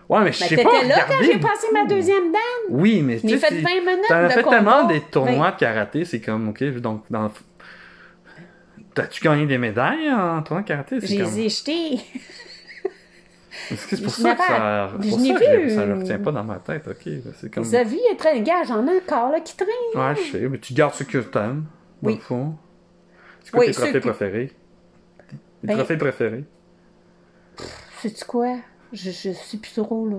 [0.09, 0.71] Ouais, mais je sais pas.
[0.71, 2.41] t'étais là quand j'ai passé ma deuxième dame.
[2.71, 4.57] Oui, mais tu sais, fait c'est- 20 minutes T'en as fait combat.
[4.57, 7.31] tellement des tournois Ben- de karaté, c'est comme, ok, donc, dans.
[8.95, 10.99] T'as-tu gagné des médailles en tournoi de karaté?
[11.01, 12.01] Comme- les ai jetés.
[13.71, 15.57] Est-ce que c'est pour Je ça que ça, pas- pour je ça n'ai que je-
[15.63, 15.71] vu.
[15.71, 17.13] ça ne retient pas dans ma tête, ok.
[17.41, 17.65] C'est comme...
[17.75, 19.69] Avez être un gars, j'en ai encore là qui traîne.
[19.95, 21.65] Ouais, je sais, mais tu gardes ce que t'aimes,
[22.03, 22.15] dans Oui.
[22.15, 22.55] le fond.
[23.43, 24.53] C'est quoi Oui, tes trophées que- préférés?
[25.63, 26.45] Tes Ben- trophées préférés?
[28.03, 28.57] Sais-tu quoi?
[28.93, 30.17] Je, je sais plus trop, là.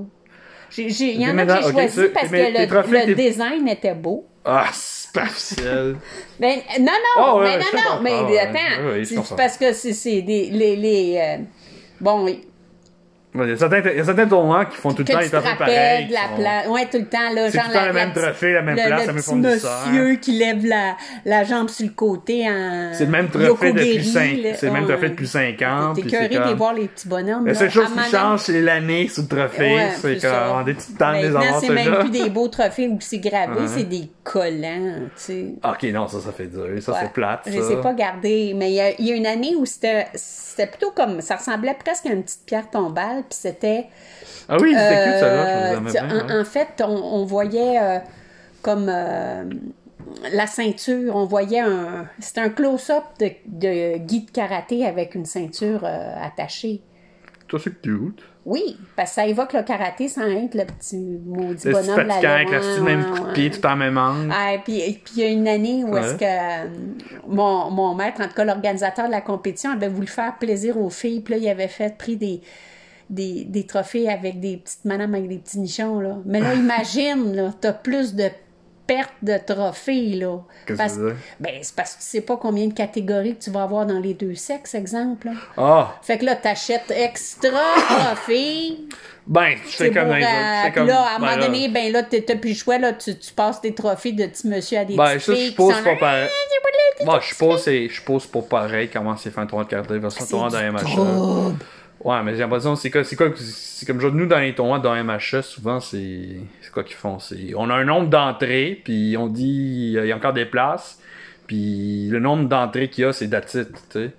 [0.77, 3.67] Il y en a que j'ai choisi parce mais que le, trophées, le tes- design
[3.69, 4.25] était beau.
[4.43, 5.95] Ah, spatial!
[6.39, 9.05] Ben, non, non, Oh, ouais, mais non, non, mais ouais, attends.
[9.05, 9.35] c'est comprends.
[9.37, 10.49] parce que c'est des.
[10.51, 11.43] Les, les, euh,
[12.01, 12.27] bon,
[13.35, 15.29] Il y, a certains, il y a certains tournois qui font tout le temps les
[15.29, 16.07] trophées pareils.
[16.07, 16.69] de la.
[16.71, 17.51] Ouais, tout le temps, là.
[17.51, 19.07] C'est genre tout le temps la- le même la- trophée, la même le, place, le
[19.07, 19.87] la même fournisseur.
[19.87, 22.89] monsieur qui lève la, la jambe sur le côté en.
[22.93, 24.53] C'est le même trophée depuis 5 là.
[24.55, 24.89] C'est le même Ouais.
[24.93, 25.93] trophée depuis 5 ans.
[25.93, 27.45] T'es curieux de voir les petits bonhommes.
[27.45, 29.75] La seule chose qui Manon- change, c'est l'année sur le trophée.
[29.75, 30.47] Ouais, c'est ça.
[30.55, 32.97] comme des petites temps de les Maintenant, avoir c'est même plus des beaux trophées où
[33.01, 35.45] c'est gravé, c'est des collants, tu sais.
[35.63, 36.65] Ok, non, ça, ça fait dur.
[36.81, 37.41] Ça, c'est plate.
[37.45, 40.05] Je ai pas gardés, mais il y, a- a une année où c'était
[40.67, 41.21] plutôt comme.
[41.21, 43.87] Ça ressemblait presque à une petite pierre tombale, puis c'était.
[44.49, 45.79] Ah oui, c'était euh, cute, ça, là.
[45.79, 46.39] Bien, en, ouais.
[46.41, 46.85] en fait, on,
[47.21, 47.99] on voyait euh,
[48.61, 48.87] comme.
[48.89, 49.43] euh,
[50.31, 52.07] la ceinture, on voyait un.
[52.19, 56.81] C'était un close-up de, de guide karaté avec une ceinture euh, attachée.
[57.47, 58.21] Toi, c'est cute.
[58.45, 62.09] Oui, parce que ça évoque le karaté sans être le petit maudit Le petit bonhomme.
[62.11, 63.33] avec le ouais, style même ouais, coup de ouais.
[63.33, 64.33] pied tout en même angle.
[64.33, 67.93] Ah, et puis, et puis il y a une année où est-ce que mon, mon
[67.93, 71.19] maître, en tout cas l'organisateur de la compétition, avait voulu faire plaisir aux filles.
[71.19, 72.39] Puis là, il avait fait pris des,
[73.09, 75.99] des, des trophées avec des petites madames avec des petits nichons.
[75.99, 76.17] Là.
[76.25, 78.29] Mais là, imagine, là, t'as plus de
[78.85, 80.15] pertes de trophées.
[80.15, 80.37] Là.
[80.65, 81.19] Qu'est-ce Parce- que tu veux dire?
[81.41, 83.99] ben, c'est parce que tu sais pas combien de catégories que tu vas avoir dans
[83.99, 85.29] les deux sexes, exemple.
[85.57, 85.95] Ah!
[86.01, 87.49] Fait que là, t'achètes extra
[87.89, 88.77] trophées.
[89.25, 90.87] Ben, C'est comme pour, euh, c'est puis comme.
[90.87, 91.45] là, à un ben moment là.
[91.47, 94.47] donné, ben là, t'as plus le choix, là, tu, tu passes tes trophées de petits
[94.47, 96.29] monsieur à des Ben, ça, je filles qui suppose sont pas pareil.
[97.03, 99.99] Moi, je suppose c'est- je suppose pas pareil comment c'est fait un tournoi de karaté
[99.99, 100.73] versus un tournoi d'un.
[102.03, 104.79] Ouais, mais j'ai l'impression c'est quoi, c'est quoi, c'est comme genre, nous dans les tournois
[104.79, 109.17] d'un MHA, souvent c'est, c'est quoi qu'ils font, c'est, on a un nombre d'entrées, puis
[109.17, 110.99] on dit, il y a encore des places,
[111.47, 114.11] puis le nombre d'entrées qu'il y a, c'est d'attitude, tu sais.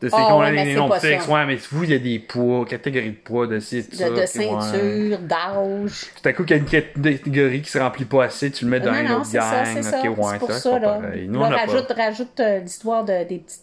[0.00, 1.32] C'est Ah, qu'on ouais, a mais les pas fixes, ça.
[1.32, 3.76] ouais, mais vous, il y a des poids, catégories de poids, de ça.
[3.76, 4.26] de, de ouais.
[4.28, 6.02] ceinture, d'âge.
[6.22, 8.70] Tout à coup, qu'il y a une catégorie qui se remplit pas assez, tu le
[8.70, 9.66] mets dans non, une non, autre ça, gang.
[9.74, 9.98] c'est ça.
[10.00, 10.98] ok, ouais, c'est pour ça, là.
[11.00, 11.26] pareil.
[11.28, 11.72] Nous, Là, on a pas.
[11.72, 13.60] rajoute, rajoute euh, l'histoire de, des, petites,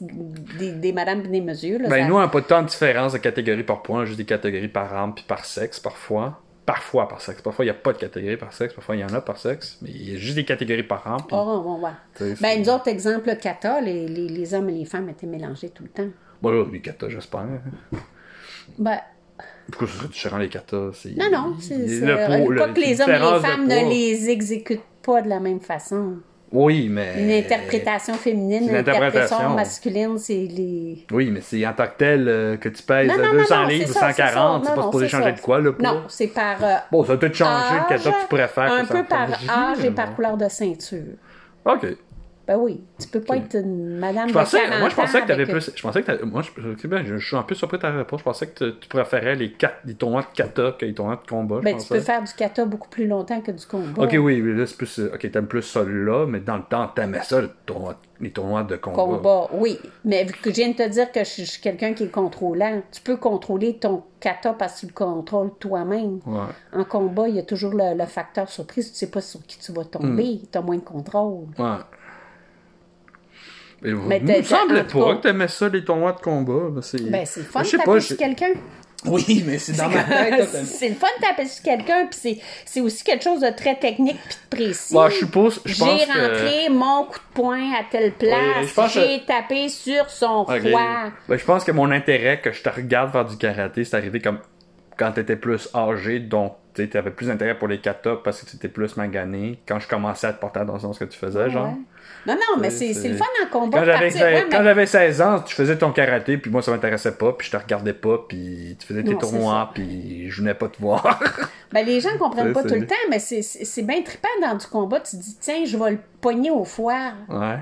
[0.60, 1.80] des, des madames et des mesures.
[1.80, 4.18] Là, Ben, ça- nous, on n'a pas tant de différence de catégories par point, juste
[4.18, 6.42] des catégories par arme puis par sexe, parfois.
[6.66, 7.42] Parfois par sexe.
[7.44, 8.74] Parfois, il n'y a pas de catégorie par sexe.
[8.74, 9.78] Parfois, il y en a par sexe.
[9.84, 11.22] Mais il y a juste des catégories par arme.
[11.28, 12.34] puis, Oh, bon, ouais.
[12.42, 15.70] Ben, nous autres, exemple, le kata, les, les, les hommes et les femmes étaient mélangés
[15.70, 16.10] tout le temps.
[16.46, 17.46] Bon, là, les katas, j'espère.
[18.78, 19.00] Ben,
[19.72, 20.92] Pourquoi ce serait différent, les katas?
[20.94, 21.16] C'est...
[21.18, 21.76] non, non, c'est.
[22.02, 25.60] Pas que les hommes et les de femmes ne les exécutent pas de la même
[25.60, 26.18] façon.
[26.52, 27.22] Oui, mais.
[27.24, 31.06] Une interprétation féminine, une interprétation masculine, c'est les.
[31.12, 33.62] Oui, mais c'est en tant que tel euh, que tu pèses Non, non, non, 200
[33.64, 34.36] non, livres ou ça, c'est 140, ça.
[34.36, 35.32] c'est Non, pas non, supposé changer ça.
[35.32, 36.04] de quoi, là, Non, poids?
[36.10, 36.64] c'est par.
[36.64, 38.72] euh, Bon, ça va peut-être changer kata que tu préfères.
[38.72, 41.16] Un peu par âge et par couleur de ceinture.
[41.66, 41.88] Ok.
[42.48, 45.22] Ben oui, tu peux pas être une madame Je pensais, de 40 moi, je pensais
[45.22, 45.72] que t'avais avec- plus.
[45.76, 48.20] Je pensais que Moi, je, je, ben, suis un peu surpris de ta réponse.
[48.20, 51.16] Je pensais que tu- tu préférais les, quatre, les tournois de kata que les tournois
[51.16, 51.60] de combat.
[51.64, 54.04] Ben, tu peux faire du kata beaucoup plus longtemps que du combat.
[54.04, 55.00] Ok, oui, mais là, c'est plus.
[55.00, 58.30] euh, Ok, t'aimes plus ça là, mais dans le temps, t'aimais ça, le tournoi, les
[58.32, 58.96] tournois de combat.
[58.96, 59.80] Combat, oui.
[60.04, 62.82] Mais vu que je viens de te dire que je, suis quelqu'un qui est contrôlant,
[62.92, 66.20] tu peux contrôler ton kata parce que tu le contrôles toi-même.
[66.28, 66.42] Ouais.
[66.80, 68.92] En combat, il y a toujours le, le facteur surprise.
[68.92, 70.36] Tu sais pas sur qui tu vas tomber.
[70.44, 70.48] Hmm.
[70.52, 71.46] Tu as moins de contrôle.
[71.58, 71.78] Ouais.
[73.94, 76.82] Mais, Mais il t'as- me semblait pas que t'aimais ça, les tournois de combat.
[76.82, 78.50] c'est- Ben, c'est le fun de taper sur quelqu'un.
[79.08, 80.50] Oui, mais c'est dans ma tête.
[80.50, 84.18] c'est le fun de taper sur quelqu'un, puis c'est- aussi quelque chose de très technique
[84.28, 84.94] puis de précis.
[84.96, 85.62] Bah, je suppose.
[85.64, 86.20] Je J'ai pense que.
[86.20, 88.74] rentré mon coup de poing à telle place.
[88.78, 91.12] Oui, que- J'ai tapé sur son foie.
[91.30, 94.20] Ben, je pense que mon intérêt que je te regarde faire du karaté, c'est arrivé
[94.22, 94.40] comme
[94.98, 98.58] quand t'étais plus âgé, donc tu avais plus d'intérêt pour les katas parce que tu
[98.58, 99.60] étais plus magané.
[99.66, 101.68] Quand je commençais à te porter attention à ce que tu faisais, genre.
[101.70, 101.76] Ouais.
[102.28, 103.80] Non, non, mais C'est- c'est le fun en combat.
[103.80, 104.22] Quand j'avais, partir.
[104.26, 107.32] Ouais, quand mais- j'avais 16 ans, tu faisais ton karaté, puis moi ça m'intéressait pas,
[107.34, 110.68] puis je te regardais pas, puis tu faisais tes Non, tournois, puis je venais pas
[110.68, 111.20] te voir.
[111.72, 115.00] Ben, les gens comprennent pas tout le temps, mais c'est- bien trippant dans du combat.
[115.02, 117.12] Tu te dis, tiens, je vais le pogner au foie.
[117.30, 117.58] ouais.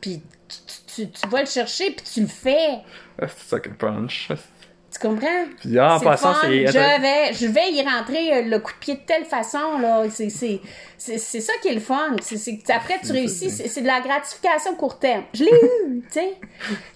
[0.00, 2.78] Puis tu, tu- tu vas le chercher, puis tu le fais.
[3.20, 4.28] C'est ça que punch.
[4.92, 5.44] Tu comprends?
[5.58, 8.76] Puis, ah, en passant, c'est- Je vais, je vais y rentrer euh, le coup de
[8.76, 10.02] pied de telle façon, là.
[10.10, 10.28] C'est,
[11.18, 12.14] ça qui est le fun.
[12.20, 13.48] C'est, après, tu réussis.
[13.50, 15.22] C'est, de la gratification court terme.
[15.32, 16.34] Je l'ai eu, tu sais.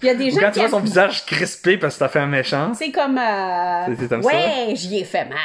[0.03, 1.99] Il y a des Ou gens quand qui tu vois son visage crispé parce que
[1.99, 2.71] t'as fait un méchant.
[2.75, 3.17] C'est comme.
[3.17, 5.37] euh, comme ouais, j'y ai fait mal.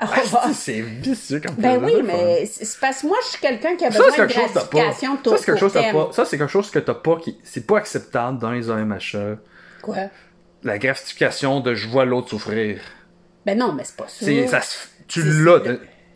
[0.00, 0.06] Ah,
[0.52, 3.84] c'est vicieux comme Ben oui, le mais c'est parce que moi, je suis quelqu'un qui
[3.84, 4.78] a besoin de quelque chose que t'as pas.
[4.78, 6.06] gratification Ça, c'est quelque chose que court t'as terme.
[6.08, 6.12] pas.
[6.12, 7.38] Ça, c'est quelque chose que t'as pas qui.
[7.44, 9.36] C'est pas acceptable dans les OMHA.
[9.82, 9.96] Quoi?
[10.62, 12.80] La gratification de je vois l'autre souffrir.
[13.46, 14.24] Ben non, mais c'est pas ça.
[14.26, 15.60] C'est, ça se- tu l'as.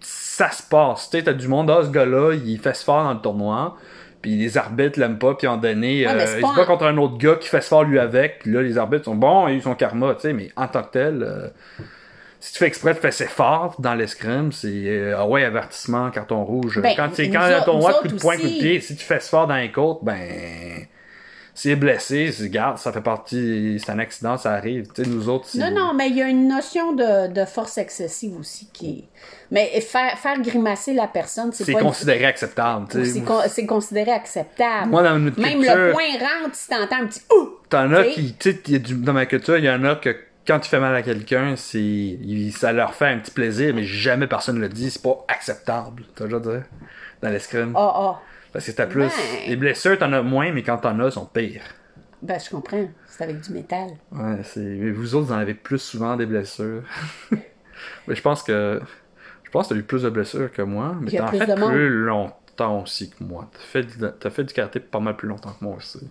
[0.01, 1.09] Ça se passe.
[1.11, 3.77] Tu sais, t'as du monde, ah, ce gars-là, il fait se fort dans le tournoi.
[4.21, 6.67] Puis les arbitres l'aiment pas, puis en donné, Ouais, euh, il pas se bat un-
[6.67, 8.41] contre un autre gars qui fait se fort lui avec.
[8.41, 10.67] Puis là, les arbitres sont bons, ils ont eu son karma, tu sais, mais en
[10.67, 11.49] tant que tel, euh,
[12.41, 16.11] si tu fais exprès de faire ses fort dans l'escrime, c'est euh, ah ouais, avertissement,
[16.11, 16.81] carton rouge.
[16.81, 19.05] Ben, quand c'est quand un autres- tournoi, coup de poing, coup de pied, si tu
[19.05, 20.87] fais fort dans les côtes, ben.
[21.57, 24.89] C'est blessé, c'est, regarde, ça fait partie, c'est un accident, ça arrive.
[24.93, 27.45] Tu sais, nous autres, c'est- Non, non, mais il y a une notion de, de
[27.45, 29.05] force excessive aussi qui est.
[29.53, 31.79] Mais faire, faire grimacer la personne, c'est c'est pas.
[31.79, 32.87] une- considéré acceptable.
[32.91, 33.11] tu sais.
[33.13, 34.91] C'est con- c'est considéré acceptable.
[34.91, 36.03] Moi, dans notre Même culture- le point
[36.43, 37.51] rentre, si t'entends un petit ouh!
[37.71, 40.69] T'en as qui, tu sais, dans ma culture, il y en a que quand tu
[40.69, 42.19] fais mal à quelqu'un, c'est,
[42.51, 46.03] ça leur fait un petit plaisir, mais jamais personne le dit, c'est pas acceptable.
[46.17, 46.49] T'as déjà dit?
[47.23, 47.75] Dans l'escrime.
[47.77, 48.21] Ah, ah.
[48.55, 49.01] Parce que t'as plus.
[49.01, 49.11] Ben.
[49.49, 51.65] Les blessures, t'en as moins, mais quand t'en as, elles sont pires.
[52.23, 52.89] Ben, je comprends.
[53.09, 53.91] C'est avec du métal.
[54.13, 54.61] Ouais, c'est.
[54.61, 56.85] Mais vous autres, vous en avez plus souvent des blessures.
[58.07, 58.81] mais je pense que.
[59.43, 61.67] Je pense que t'as eu plus de blessures que moi, mais t'en plus fait de
[61.67, 63.51] plus longtemps aussi que moi.
[63.53, 66.09] T'as fait, fait du karaté pas mal plus longtemps que moi aussi.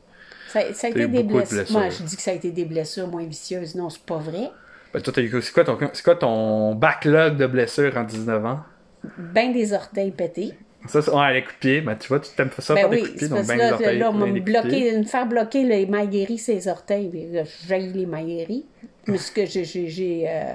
[0.50, 1.72] Ça, ça a été des de blessures.
[1.72, 3.76] Moi, je dis que ça a été des blessures moins vicieuses.
[3.76, 4.52] Non, c'est pas vrai.
[4.94, 8.46] Ben, toi, t'as eu- c'est quoi ton, c'est quoi ton backlog de blessures en 19
[8.46, 8.60] ans?
[9.18, 10.54] Ben des orteils pétés.
[10.88, 11.82] Ça, ouais, les coups de pied.
[11.82, 13.46] Ben, tu vois, tu t'aimes ça Ben faire des oui, coups de pied, donc ben
[13.48, 17.30] que les là, orteils, là, me bloquer, me faire bloquer les mailles guéries, ses orteils.
[17.32, 18.66] là, J'ai les mailles guéries.
[19.06, 19.64] Parce que j'ai.
[19.66, 20.54] j'ai, j'ai, euh,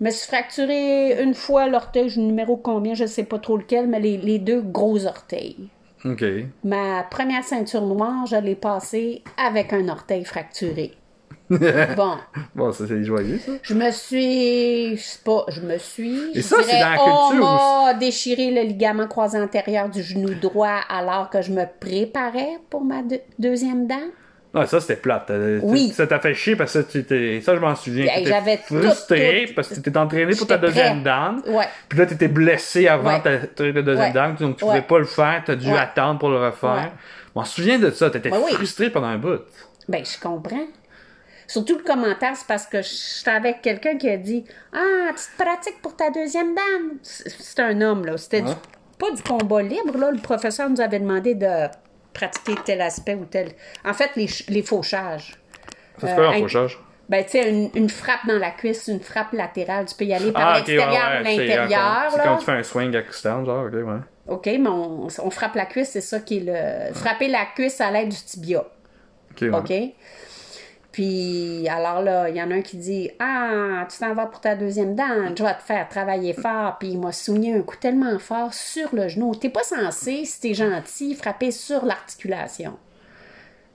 [0.00, 4.00] me suis fracturé une fois l'orteil, je numéro combien, je sais pas trop lequel, mais
[4.00, 5.68] les, les deux gros orteils.
[6.04, 6.24] Ok.
[6.64, 10.92] Ma première ceinture noire, je l'ai passée avec un orteil fracturé.
[11.96, 12.16] bon,
[12.54, 13.52] Bon, ça, c'est joyeux, ça.
[13.62, 14.96] je me suis.
[14.96, 16.30] Je sais pas, je me suis.
[16.34, 20.34] Et ça, c'est dans la On culture m'a déchiré le ligament croisé antérieur du genou
[20.34, 24.00] droit alors que je me préparais pour ma deux- deuxième dent.
[24.54, 25.30] Non, ça, c'était plate.
[25.30, 25.88] Euh, Oui.
[25.90, 27.40] Ça t'a fait chier parce que tu étais.
[27.42, 28.06] Ça, je m'en souviens.
[28.24, 29.54] J'avais frustré tout.
[29.54, 31.34] parce que t'étais entraîné pour ta deuxième dent.
[31.48, 31.66] Ouais.
[31.88, 33.20] Puis là, t'étais blessé avant Ouais.
[33.20, 34.12] ta, ta deuxième Ouais.
[34.12, 35.42] dent, donc tu pouvais pas le faire.
[35.44, 35.78] T'as dû Ouais.
[35.78, 36.92] attendre pour le refaire.
[37.34, 38.10] Je m'en souviens de ça.
[38.10, 38.52] T'étais Ouais, oui.
[38.52, 39.40] frustré pendant un bout.
[39.88, 40.66] Ben, je comprends.
[41.54, 45.40] Surtout le commentaire, c'est parce que j'étais avec quelqu'un qui a dit Ah, tu te
[45.44, 46.98] pratiques pour ta deuxième dame.
[47.02, 48.16] C'est un homme, là.
[48.16, 48.54] C'était du- Ouais.
[48.98, 50.10] pas du combat libre, là.
[50.10, 51.68] Le professeur nous avait demandé de
[52.12, 53.52] pratiquer tel aspect ou tel.
[53.84, 55.36] En fait, les, les fauchages.
[56.00, 56.80] Ça, c'est Euh, quoi un fauchage?
[57.08, 59.84] Ben, tu sais, une, une frappe dans la cuisse, une frappe latérale.
[59.86, 62.52] Tu peux y aller par Ah, ouais, l'extérieur ouais, ou l'intérieur, C'est quand tu fais
[62.52, 64.00] un swing externe, genre, ok, ouais.
[64.26, 66.94] OK, mais on, on frappe la cuisse, c'est ça qui est le.
[66.94, 68.60] Frapper la cuisse à l'aide du tibia.
[69.30, 69.50] Ok, ouais.
[69.54, 69.72] OK?
[70.94, 74.40] Puis, alors là, il y en a un qui dit Ah, tu t'en vas pour
[74.40, 76.76] ta deuxième dent, je vais te faire travailler fort.
[76.78, 79.34] Puis, il m'a souligné un coup tellement fort sur le genou.
[79.34, 82.78] T'es pas censé, si t'es gentil, frapper sur l'articulation.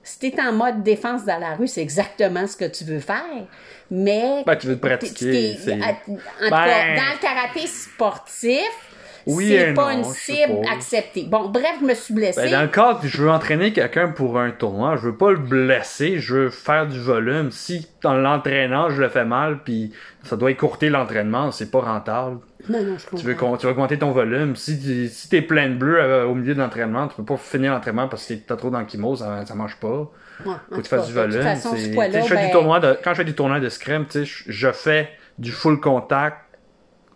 [0.01, 3.45] Si t'es en mode défense dans la rue, c'est exactement ce que tu veux faire.
[3.91, 4.43] Mais.
[4.45, 8.88] Ben, tu veux te pratiquer, c'est- En tout Ben- cas, dans le karaté sportif,
[9.25, 11.25] Oui c'est pas non, une cible acceptée.
[11.29, 12.41] Bon, bref, je me suis blessée.
[12.41, 15.31] Ben, dans le cas que je veux entraîner quelqu'un pour un tournoi, je veux pas
[15.31, 17.51] le blesser, je veux faire du volume.
[17.51, 19.91] Si dans l'entraînant, je le fais mal, puis
[20.23, 22.39] ça doit écourter l'entraînement, c'est pas rentable.
[22.69, 23.17] non, non, je comprends.
[23.17, 24.55] Tu veux, con- tu veux augmenter ton volume.
[24.55, 27.37] Si, tu- si t'es plein de bleu euh, au milieu de l'entraînement, tu peux pas
[27.37, 28.83] finir l'entraînement parce que t'as trop dans
[29.15, 30.11] ça, ça marche pas.
[30.45, 31.41] Ouais, en Faut que tu fasses du volume.
[31.41, 33.69] façon, ce je fais ben, du tournoi de, quand je fais du tournoi de
[34.13, 36.37] sais, je, fais du full contact,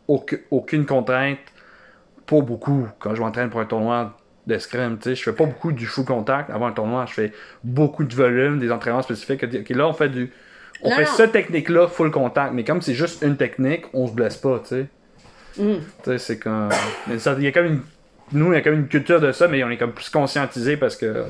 [0.07, 1.39] aucune contrainte,
[2.25, 2.87] pas beaucoup.
[2.99, 6.49] Quand je m'entraîne pour un tournoi de sais, je fais pas beaucoup du full contact.
[6.49, 7.31] Avant un tournoi, je fais
[7.63, 9.43] beaucoup de volume, des entraînements spécifiques.
[9.43, 10.31] Ok, là, on fait du,
[10.81, 11.11] on Non, fait non.
[11.15, 14.67] cette technique-là full contact, mais comme c'est juste une technique, on se blesse pas, tu
[14.67, 14.87] sais.
[15.57, 15.75] Mm.
[15.75, 16.69] Tu sais, c'est comme,
[17.07, 17.81] il y a comme une,
[18.33, 20.77] nous, il y a comme une culture de ça, mais on est comme plus conscientisé
[20.77, 21.25] parce que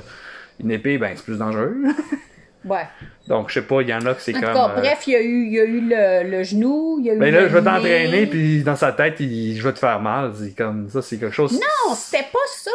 [0.59, 1.75] une épée, ben, c'est plus dangereux.
[2.65, 2.87] Ouais.
[3.27, 4.41] Donc, je sais pas, il y en a que c'est comme.
[4.41, 7.05] cas, euh, bref, il y a eu, il y a eu le, le genou, il
[7.05, 9.73] y a eu ben là, je vais t'entraîner, puis dans sa tête, il, je vais
[9.73, 10.33] te faire mal.
[10.37, 11.53] C'est comme ça, c'est quelque chose.
[11.53, 12.71] Non, c'était pas ça.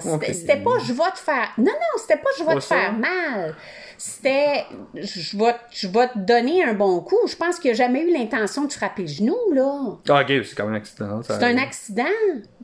[0.00, 0.24] C'était Ok.
[0.34, 1.50] c'était pas je vais te faire.
[1.58, 2.74] Non, non, c'était pas je vais Pas te ça?
[2.76, 3.54] faire mal.
[3.98, 4.64] C'était
[4.94, 7.18] je vais, je vais te donner un bon coup.
[7.28, 9.78] Je pense qu'il n'a jamais eu l'intention de frapper le genou, là.
[10.08, 11.22] Ah, ok, c'est quand même un accident.
[11.22, 12.04] C'est un accident.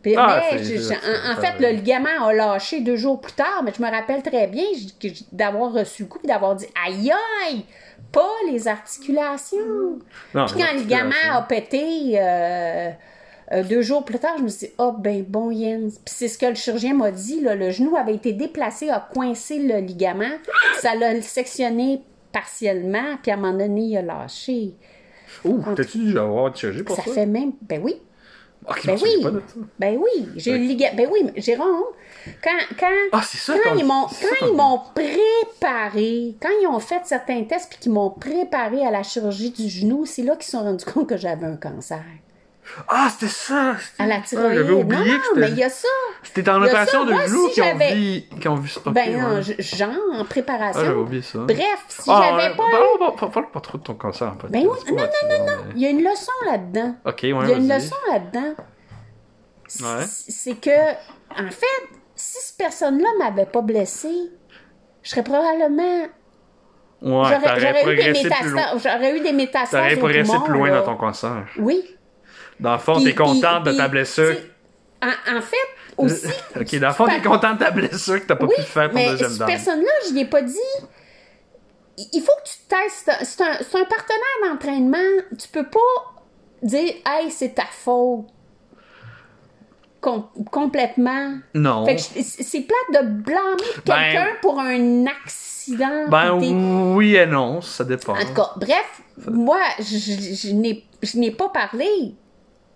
[0.03, 3.63] Puis, Ah, mais je- je- en, fait, le ligament a lâché deux jours plus tard,
[3.65, 4.65] mais je me rappelle très bien
[5.33, 7.11] d'avoir reçu le coup et d'avoir dit aïe
[7.47, 7.65] aïe,
[8.13, 9.99] pas les articulations.
[10.35, 12.91] Non, Puis quand le ligament a pété euh,
[13.53, 15.99] euh, deux jours plus tard, je me suis dit, oh ben bon Jens.
[16.05, 19.01] Puis c'est ce que le chirurgien m'a dit, là, le genou avait été déplacé, a
[19.13, 20.31] coincé le ligament,
[20.81, 24.75] ça l'a sectionné partiellement, puis à un moment donné, il a lâché.
[25.45, 27.03] Ouh, t'as-tu dû avoir de chirurgie pour ça?
[27.05, 27.13] Ça?
[27.13, 27.97] fait même, ben oui,
[28.69, 29.31] Ok, ben oui, pas
[29.79, 31.85] ben oui, j'ai eu le ligament, ben oui, mais Jérôme,
[32.45, 36.67] quand, quand, Ah, ça, quand ton- ils m'ont, quand ton- ils m'ont préparé, quand ils
[36.67, 40.35] ont fait certains tests puis qu'ils m'ont préparé à la chirurgie du genou, c'est là
[40.37, 42.03] qu'ils se sont rendus compte que j'avais un cancer.
[42.89, 43.75] Ah, c'était ça!
[43.99, 44.55] À la thyroïde.
[44.59, 45.89] J'avais non, oublié non, que mais il y a ça.
[46.23, 47.13] C'était en il y a opération ça.
[47.15, 48.41] de genou si qui ont vu...
[48.41, 48.81] Qui ont vu ça.
[48.87, 50.81] Ben non, genre en préparation.
[50.81, 51.39] Ah, j'avais oublié ça.
[51.41, 52.63] Bref, si Ah, j'avais pas.
[53.01, 54.53] on va parle pas trop de ton cancer en podcast.
[54.53, 56.95] Ben oui, non, non, non, mais- Il y a une leçon là-dedans.
[57.05, 58.55] Ok, ouais, Il y a une leçon là-dedans.
[59.81, 60.05] Ouais.
[60.07, 60.93] C'est que,
[61.33, 64.09] en fait, si cette personne-là m'avait pas blessé,
[65.03, 66.07] je serais probablement.
[67.01, 69.71] Ouais, j'aurais eu, des métastases- j'aurais eu des métastases.
[69.71, 70.81] T'aurais progressé plus loin là.
[70.81, 71.45] dans ton cancer.
[71.59, 71.97] Oui.
[72.61, 74.37] Dans le fond, t'es contente puis- de ta blessure.
[75.03, 75.57] En, en fait,
[75.97, 76.27] aussi.
[76.61, 78.89] Ok, dans le fond, t'es contente de ta blessure que t'as pas Oui, pu faire
[78.89, 80.57] ton mais deuxième cette personne-là, je lui ai pas dit.
[82.13, 83.11] Il faut que tu te testes.
[83.25, 85.23] C'est un, c'est un partenaire d'entraînement.
[85.39, 86.23] Tu peux pas
[86.63, 88.27] dire, hey, c'est ta faute.
[90.01, 91.39] Com- complètement.
[91.55, 91.85] Non.
[91.85, 96.07] Fait que je- c'est plate de blâmer quelqu'un pour un accident.
[96.09, 96.33] Ben
[96.95, 98.15] oui et non, ça dépend.
[98.17, 102.15] En tout cas, bref, moi, je, je- je n'ai- je n'ai pas parlé.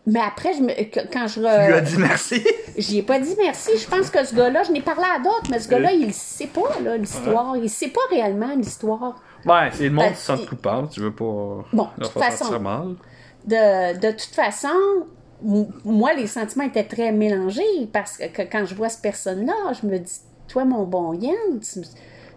[0.07, 0.73] Mais après, je me-
[1.13, 1.35] quand je.
[1.35, 2.45] Tu lui as dit merci?
[2.77, 3.71] J'y ai pas dit merci.
[3.79, 6.49] Je pense que ce gars-là, je n'ai parlé à d'autres, mais ce gars-là, il sait
[6.49, 7.57] pas, là, l'histoire.
[7.57, 9.21] Il sait pas réellement l'histoire.
[9.47, 11.25] Ouais, c'est le monde qui se sent coupable, tu veux pas.
[11.73, 12.59] Bon, de toute façon.
[12.61, 12.95] mal.
[13.45, 14.69] De, de toute façon,
[15.85, 19.99] moi, les sentiments étaient très mélangés parce que, quand je vois cette personne-là, je me
[19.99, 21.81] dis, toi, mon bon Yann, tu-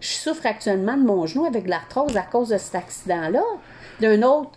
[0.00, 3.42] je souffre actuellement de mon genou avec de l'arthrose à cause de cet accident-là.
[4.00, 4.50] D'un autre.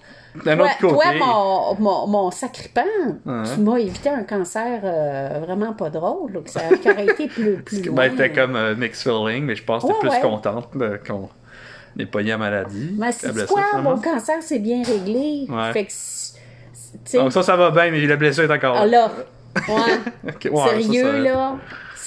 [0.45, 0.93] D'un toi, autre côté.
[1.19, 2.81] toi, mon, mon, mon sacripant,
[3.25, 3.43] Ouais.
[3.53, 7.81] tu m'as évité un cancer euh, vraiment pas drôle, ça, qui aurait été plus, plus
[7.85, 7.95] loin.
[7.95, 10.69] Ben, t'es comme euh, feeling, mais je pense que t'es plus contente
[11.07, 11.29] qu'on
[11.97, 12.95] ait pas eu la maladie.
[12.97, 13.61] Mais c'est quoi?
[13.69, 13.91] finalement.
[13.95, 15.47] Mon cancer, c'est bien réglé.
[15.73, 19.11] Fait que, Donc ça, ça va bien, mais la blessure est encore ah là.
[19.55, 20.31] là, ouais.
[20.81, 21.55] Sérieux, ça, ça- là?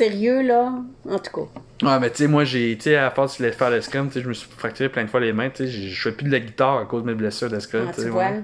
[0.02, 0.72] Sérieux, là.
[1.08, 1.32] En tout
[1.80, 1.86] cas.
[1.88, 4.20] Ouais, mais tu sais, moi, j'ai, tu sais, à force de faire l'escrime, tu sais,
[4.22, 6.32] je me suis fracturé plein de fois les mains, tu sais, je fais plus de
[6.32, 8.22] la guitare à cause de mes blessures d'escrime, Ah, tu sais, vois.
[8.24, 8.40] ouais.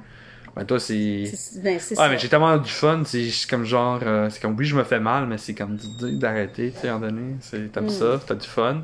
[0.57, 1.25] Ben, toi, c'est.
[1.63, 2.09] Ben, Ouais, ça.
[2.09, 4.99] mais j'ai tellement du fun, c'est comme genre, euh, c'est comme, oui, je me fais
[5.01, 8.35] mal, mais c'est comme d'arrêter, tu sais, à un moment donné, c'est- t'aimes ça, t'as
[8.35, 8.83] du fun.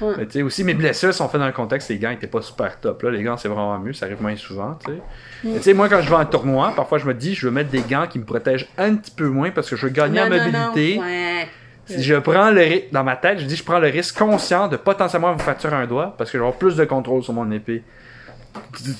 [0.00, 0.14] Ouais.
[0.18, 2.42] Mais tu sais, aussi, mes blessures sont faites dans le contexte, les gants étaient pas
[2.42, 4.98] super top, là, les gants, c'est vraiment mieux, ça arrive moins souvent, tu sais.
[5.44, 7.52] Mais tu sais, moi, quand je vais en tournoi, parfois, je me dis, je veux
[7.52, 10.20] mettre des gants qui me protègent un petit peu moins parce que je veux gagner
[10.20, 10.96] en Non, non, mobilité.
[10.96, 11.02] non.
[11.02, 11.48] Ouais.
[11.86, 14.68] Si je prends le risque, dans ma tête, je dis je prends le risque conscient
[14.68, 17.32] de potentiellement me fracturer un doigt parce que je vais avoir plus de contrôle sur
[17.34, 17.82] mon épée.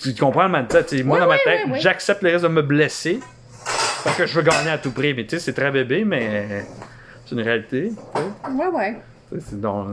[0.02, 0.86] Tu, tu comprends ma tête?
[0.88, 3.20] tu sais, Moi, dans ma tête, j'accepte le risque de me blesser
[4.02, 5.14] parce que je veux gagner à tout prix.
[5.14, 6.64] Mais tu sais, c'est très bébé, mais
[7.24, 7.92] c'est une réalité.
[8.14, 8.52] tu sais.
[8.52, 8.96] Ouais, ouais.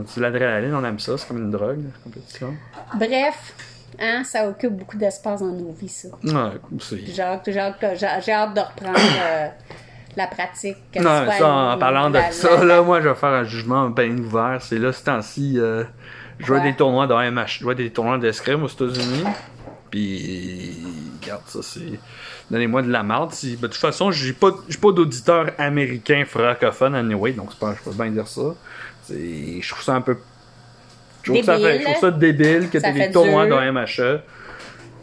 [0.08, 2.54] C'est l'adrénaline, on aime ça, c'est comme une drogue, la compétition.
[2.96, 3.54] Bref,
[4.00, 6.10] hein, ça occupe beaucoup d'espace dans nos vies, ça.
[6.24, 6.34] Ouais,
[7.20, 9.48] hâte, hâte j'ai hâte de reprendre euh,
[10.18, 10.78] la pratique.
[10.91, 13.16] que Non, tu ça, en la- parlant de la- ça, la- là, moi, je vais
[13.16, 14.57] faire un jugement bien ouvert.
[14.62, 15.84] C'est là, ce temps-ci, euh,
[16.39, 16.62] je Ouais.
[16.62, 19.24] des tournois de MH, je jouais des tournois d'escrime aux États-Unis.
[19.89, 20.78] Puis,
[21.22, 21.99] regarde, ça, c'est.
[22.49, 23.32] Donnez-moi de la merde.
[23.32, 23.55] Si...
[23.55, 24.51] ben, de toute façon, j'ai pas,
[24.82, 28.41] pas d'auditeur américain francophone, anyway, donc je peux bien dire ça.
[29.03, 29.62] C'est...
[29.62, 30.18] Je trouve ça un peu.
[31.24, 34.22] Je trouve, ça, fait- je trouve ça débile que t'aies fait des tournois de MHE.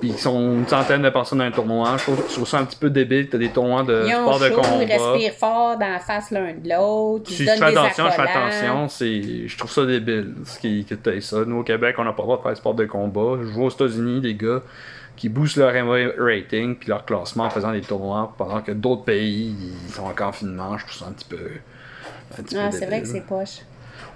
[0.00, 1.96] Puis ils sont une centaine de personnes dans un tournoi.
[1.96, 4.14] Je trouve, je trouve ça un petit peu débile que t'as des tournois de Ils
[4.14, 4.84] ont sport de chaud, combat.
[4.84, 7.30] ils respirent fort dans la face l'un de l'autre.
[7.30, 10.94] Si je fais attention, je fais attention, c'est, je trouve ça débile ce qui, que
[10.94, 11.44] t'aies ça.
[11.44, 13.38] Nous au Québec, on n'a pas le droit de faire sport de combat.
[13.42, 14.62] Je vois aux États-Unis des gars
[15.16, 15.72] qui boostent leur
[16.16, 19.52] rating puis leur classement en faisant des tournois pendant que d'autres pays
[19.88, 20.78] ils sont en confinement.
[20.78, 21.50] Je trouve ça un petit peu.
[22.38, 23.62] Un petit Ah, c'est vrai que c'est poche.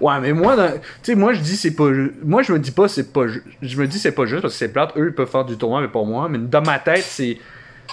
[0.01, 1.89] Ouais, mais moi, tu sais, moi je dis c'est pas,
[2.23, 3.21] moi je me dis pas c'est pas,
[3.61, 4.91] je me dis c'est pas juste parce que c'est plate.
[4.97, 6.27] Eux ils peuvent faire du tournoi mais pas moi.
[6.29, 7.37] Mais dans ma tête c'est,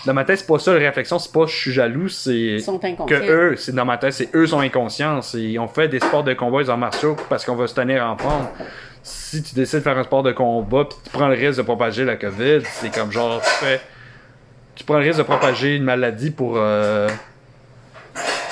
[0.07, 2.65] dans ma tête c'est pas ça la réflexion, c'est pas je suis jaloux, c'est Ils
[3.07, 5.21] que eux, c'est dans ma tête, c'est eux sont inconscients.
[5.59, 8.17] On fait des sports de combat, des arts martiaux parce qu'on va se tenir en
[8.17, 8.47] forme.
[9.03, 11.63] Si tu décides de faire un sport de combat puis tu prends le risque de
[11.63, 13.81] propager la COVID, c'est comme genre tu fais,
[14.75, 17.09] tu prends le risque de propager une maladie pour euh,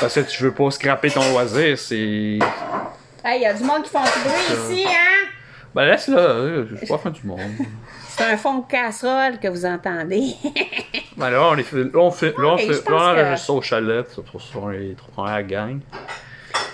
[0.00, 2.38] parce que tu veux pas scraper ton loisir, c'est
[3.30, 5.28] Hey, il y a du monde qui font du bruit ici, hein?
[5.74, 7.40] ben laisse là, euh, je suis pas fin du monde.
[8.08, 10.34] C'est un fond de casserole que vous entendez.
[11.18, 12.92] Ben là on les fait, là on fait, là on Ok, fait, là on que-
[13.20, 15.80] enregistre ça au chalet, ça, pour ça on est est à la gang.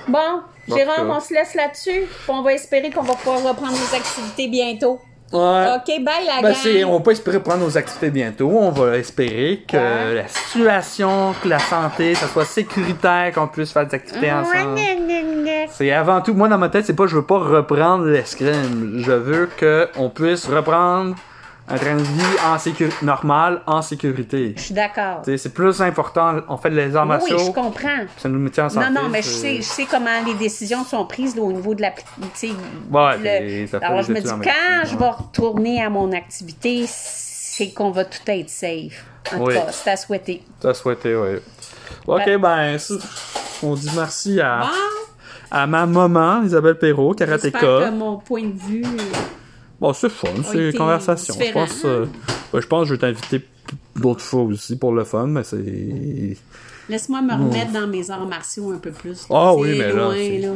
[0.06, 2.02] bon, Bon, Jérôme, on se laisse là-dessus.
[2.06, 5.00] puis On va espérer qu'on va pouvoir reprendre nos activités bientôt.
[5.32, 5.66] Ouais.
[5.76, 6.54] OK, bye la Ben, gang.
[6.62, 8.50] c'est, on va pas espérer prendre nos activités bientôt.
[8.50, 10.14] On va espérer que Ouais.
[10.14, 14.78] la situation, que la santé, ça soit sécuritaire, qu'on puisse faire des activités ensemble.
[15.72, 19.02] C'est avant tout, moi dans ma tête, c'est pas je veux pas reprendre l'escrime.
[19.04, 21.14] Je veux que on puisse reprendre
[21.66, 24.52] un train de vie en sécurité normal, en sécurité.
[24.54, 25.22] Je suis d'accord.
[25.24, 26.36] C'est plus important.
[26.48, 28.04] On fait les arts Oui, je comprends.
[28.18, 28.86] ça nous met en santé.
[28.90, 31.52] Non, non, mais je c'est- sais, je sais comment les décisions sont prises là, au
[31.52, 31.88] niveau de la.
[31.88, 36.12] Ouais, le- puis ça fait Alors, je me dis, quand je vais retourner à mon
[36.12, 39.04] activité, c'est qu'on va tout être safe.
[39.32, 39.54] En Oui.
[39.54, 40.42] tout cas, c'est à souhaiter.
[40.60, 41.38] T'as souhaité, oui.
[42.06, 42.76] Ok, Ben-
[43.62, 44.66] on dit merci à, Bon,
[45.54, 47.90] à ma maman, Isabelle Perrault, j'espère que karatéka.
[47.92, 48.84] mon point de vue.
[49.80, 51.34] Bon, c'est fun, c'est une conversation.
[51.38, 52.06] Je pense, euh,
[52.52, 53.46] ben, je pense que je vais t'inviter
[53.94, 56.36] d'autres fois aussi pour le fun, mais c'est.
[56.88, 59.26] Laisse-moi me remettre dans mes arts martiaux un peu plus.
[59.30, 60.48] Ah oui, mais là, loin, c'est- là.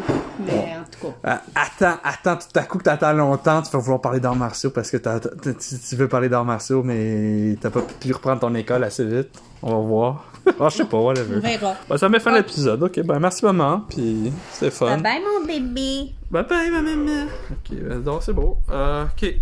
[0.47, 1.14] Mais en tout cas.
[1.24, 4.70] Ah, attends, attends, tout à coup que t'attends longtemps, tu vas vouloir parler d'arts martiaux
[4.70, 9.05] parce que tu, veux parler d'arts martiaux, mais t'as pas pu reprendre ton école assez
[9.05, 9.31] vite.
[9.62, 10.24] On va voir.
[10.61, 11.41] Ah, je sais pas, On whatever.
[11.41, 11.74] verra.
[11.91, 12.83] Ben, ça met fin à l'épisode.
[12.83, 14.97] Ok, ben merci maman, puis c'était fun.
[14.97, 16.12] Bye bye, mon bébé.
[16.31, 17.26] Bye bye, ma maman.
[17.51, 18.57] Ok, ben, donc c'est beau.
[18.70, 19.35] Euh, ok.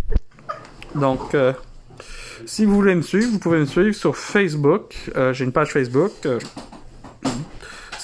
[0.96, 1.52] Donc, euh,
[2.44, 4.96] si vous voulez me suivre, vous pouvez me suivre sur Facebook.
[5.16, 6.10] Euh, J'ai une page Facebook.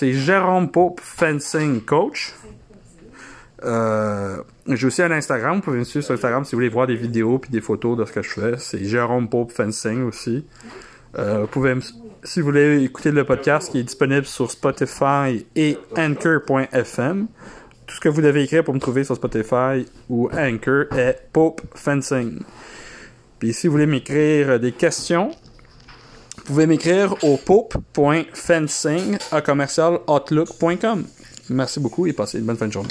[0.02, 2.34] C'est Jérôme Pope Fencing Coach.
[3.62, 5.58] Euh, J'ai aussi un Instagram.
[5.58, 7.96] Vous pouvez me suivre sur Instagram si vous voulez voir des vidéos puis des photos
[7.96, 8.54] de ce que je fais.
[8.58, 10.44] C'est Jérôme Pope Fencing aussi.
[11.16, 11.76] Euh, vous pouvez
[12.24, 17.28] si vous voulez écouter le podcast qui est disponible sur Spotify et Anchor.fm,
[17.86, 21.60] tout ce que vous devez écrire pour me trouver sur Spotify ou Anchor est Pope
[21.76, 22.40] Fencing.
[23.38, 25.30] Puis si vous voulez m'écrire des questions,
[26.42, 30.00] vous pouvez m'écrire au pope.fencing à commercial.
[31.48, 32.90] Merci beaucoup et passez une bonne fin de journée.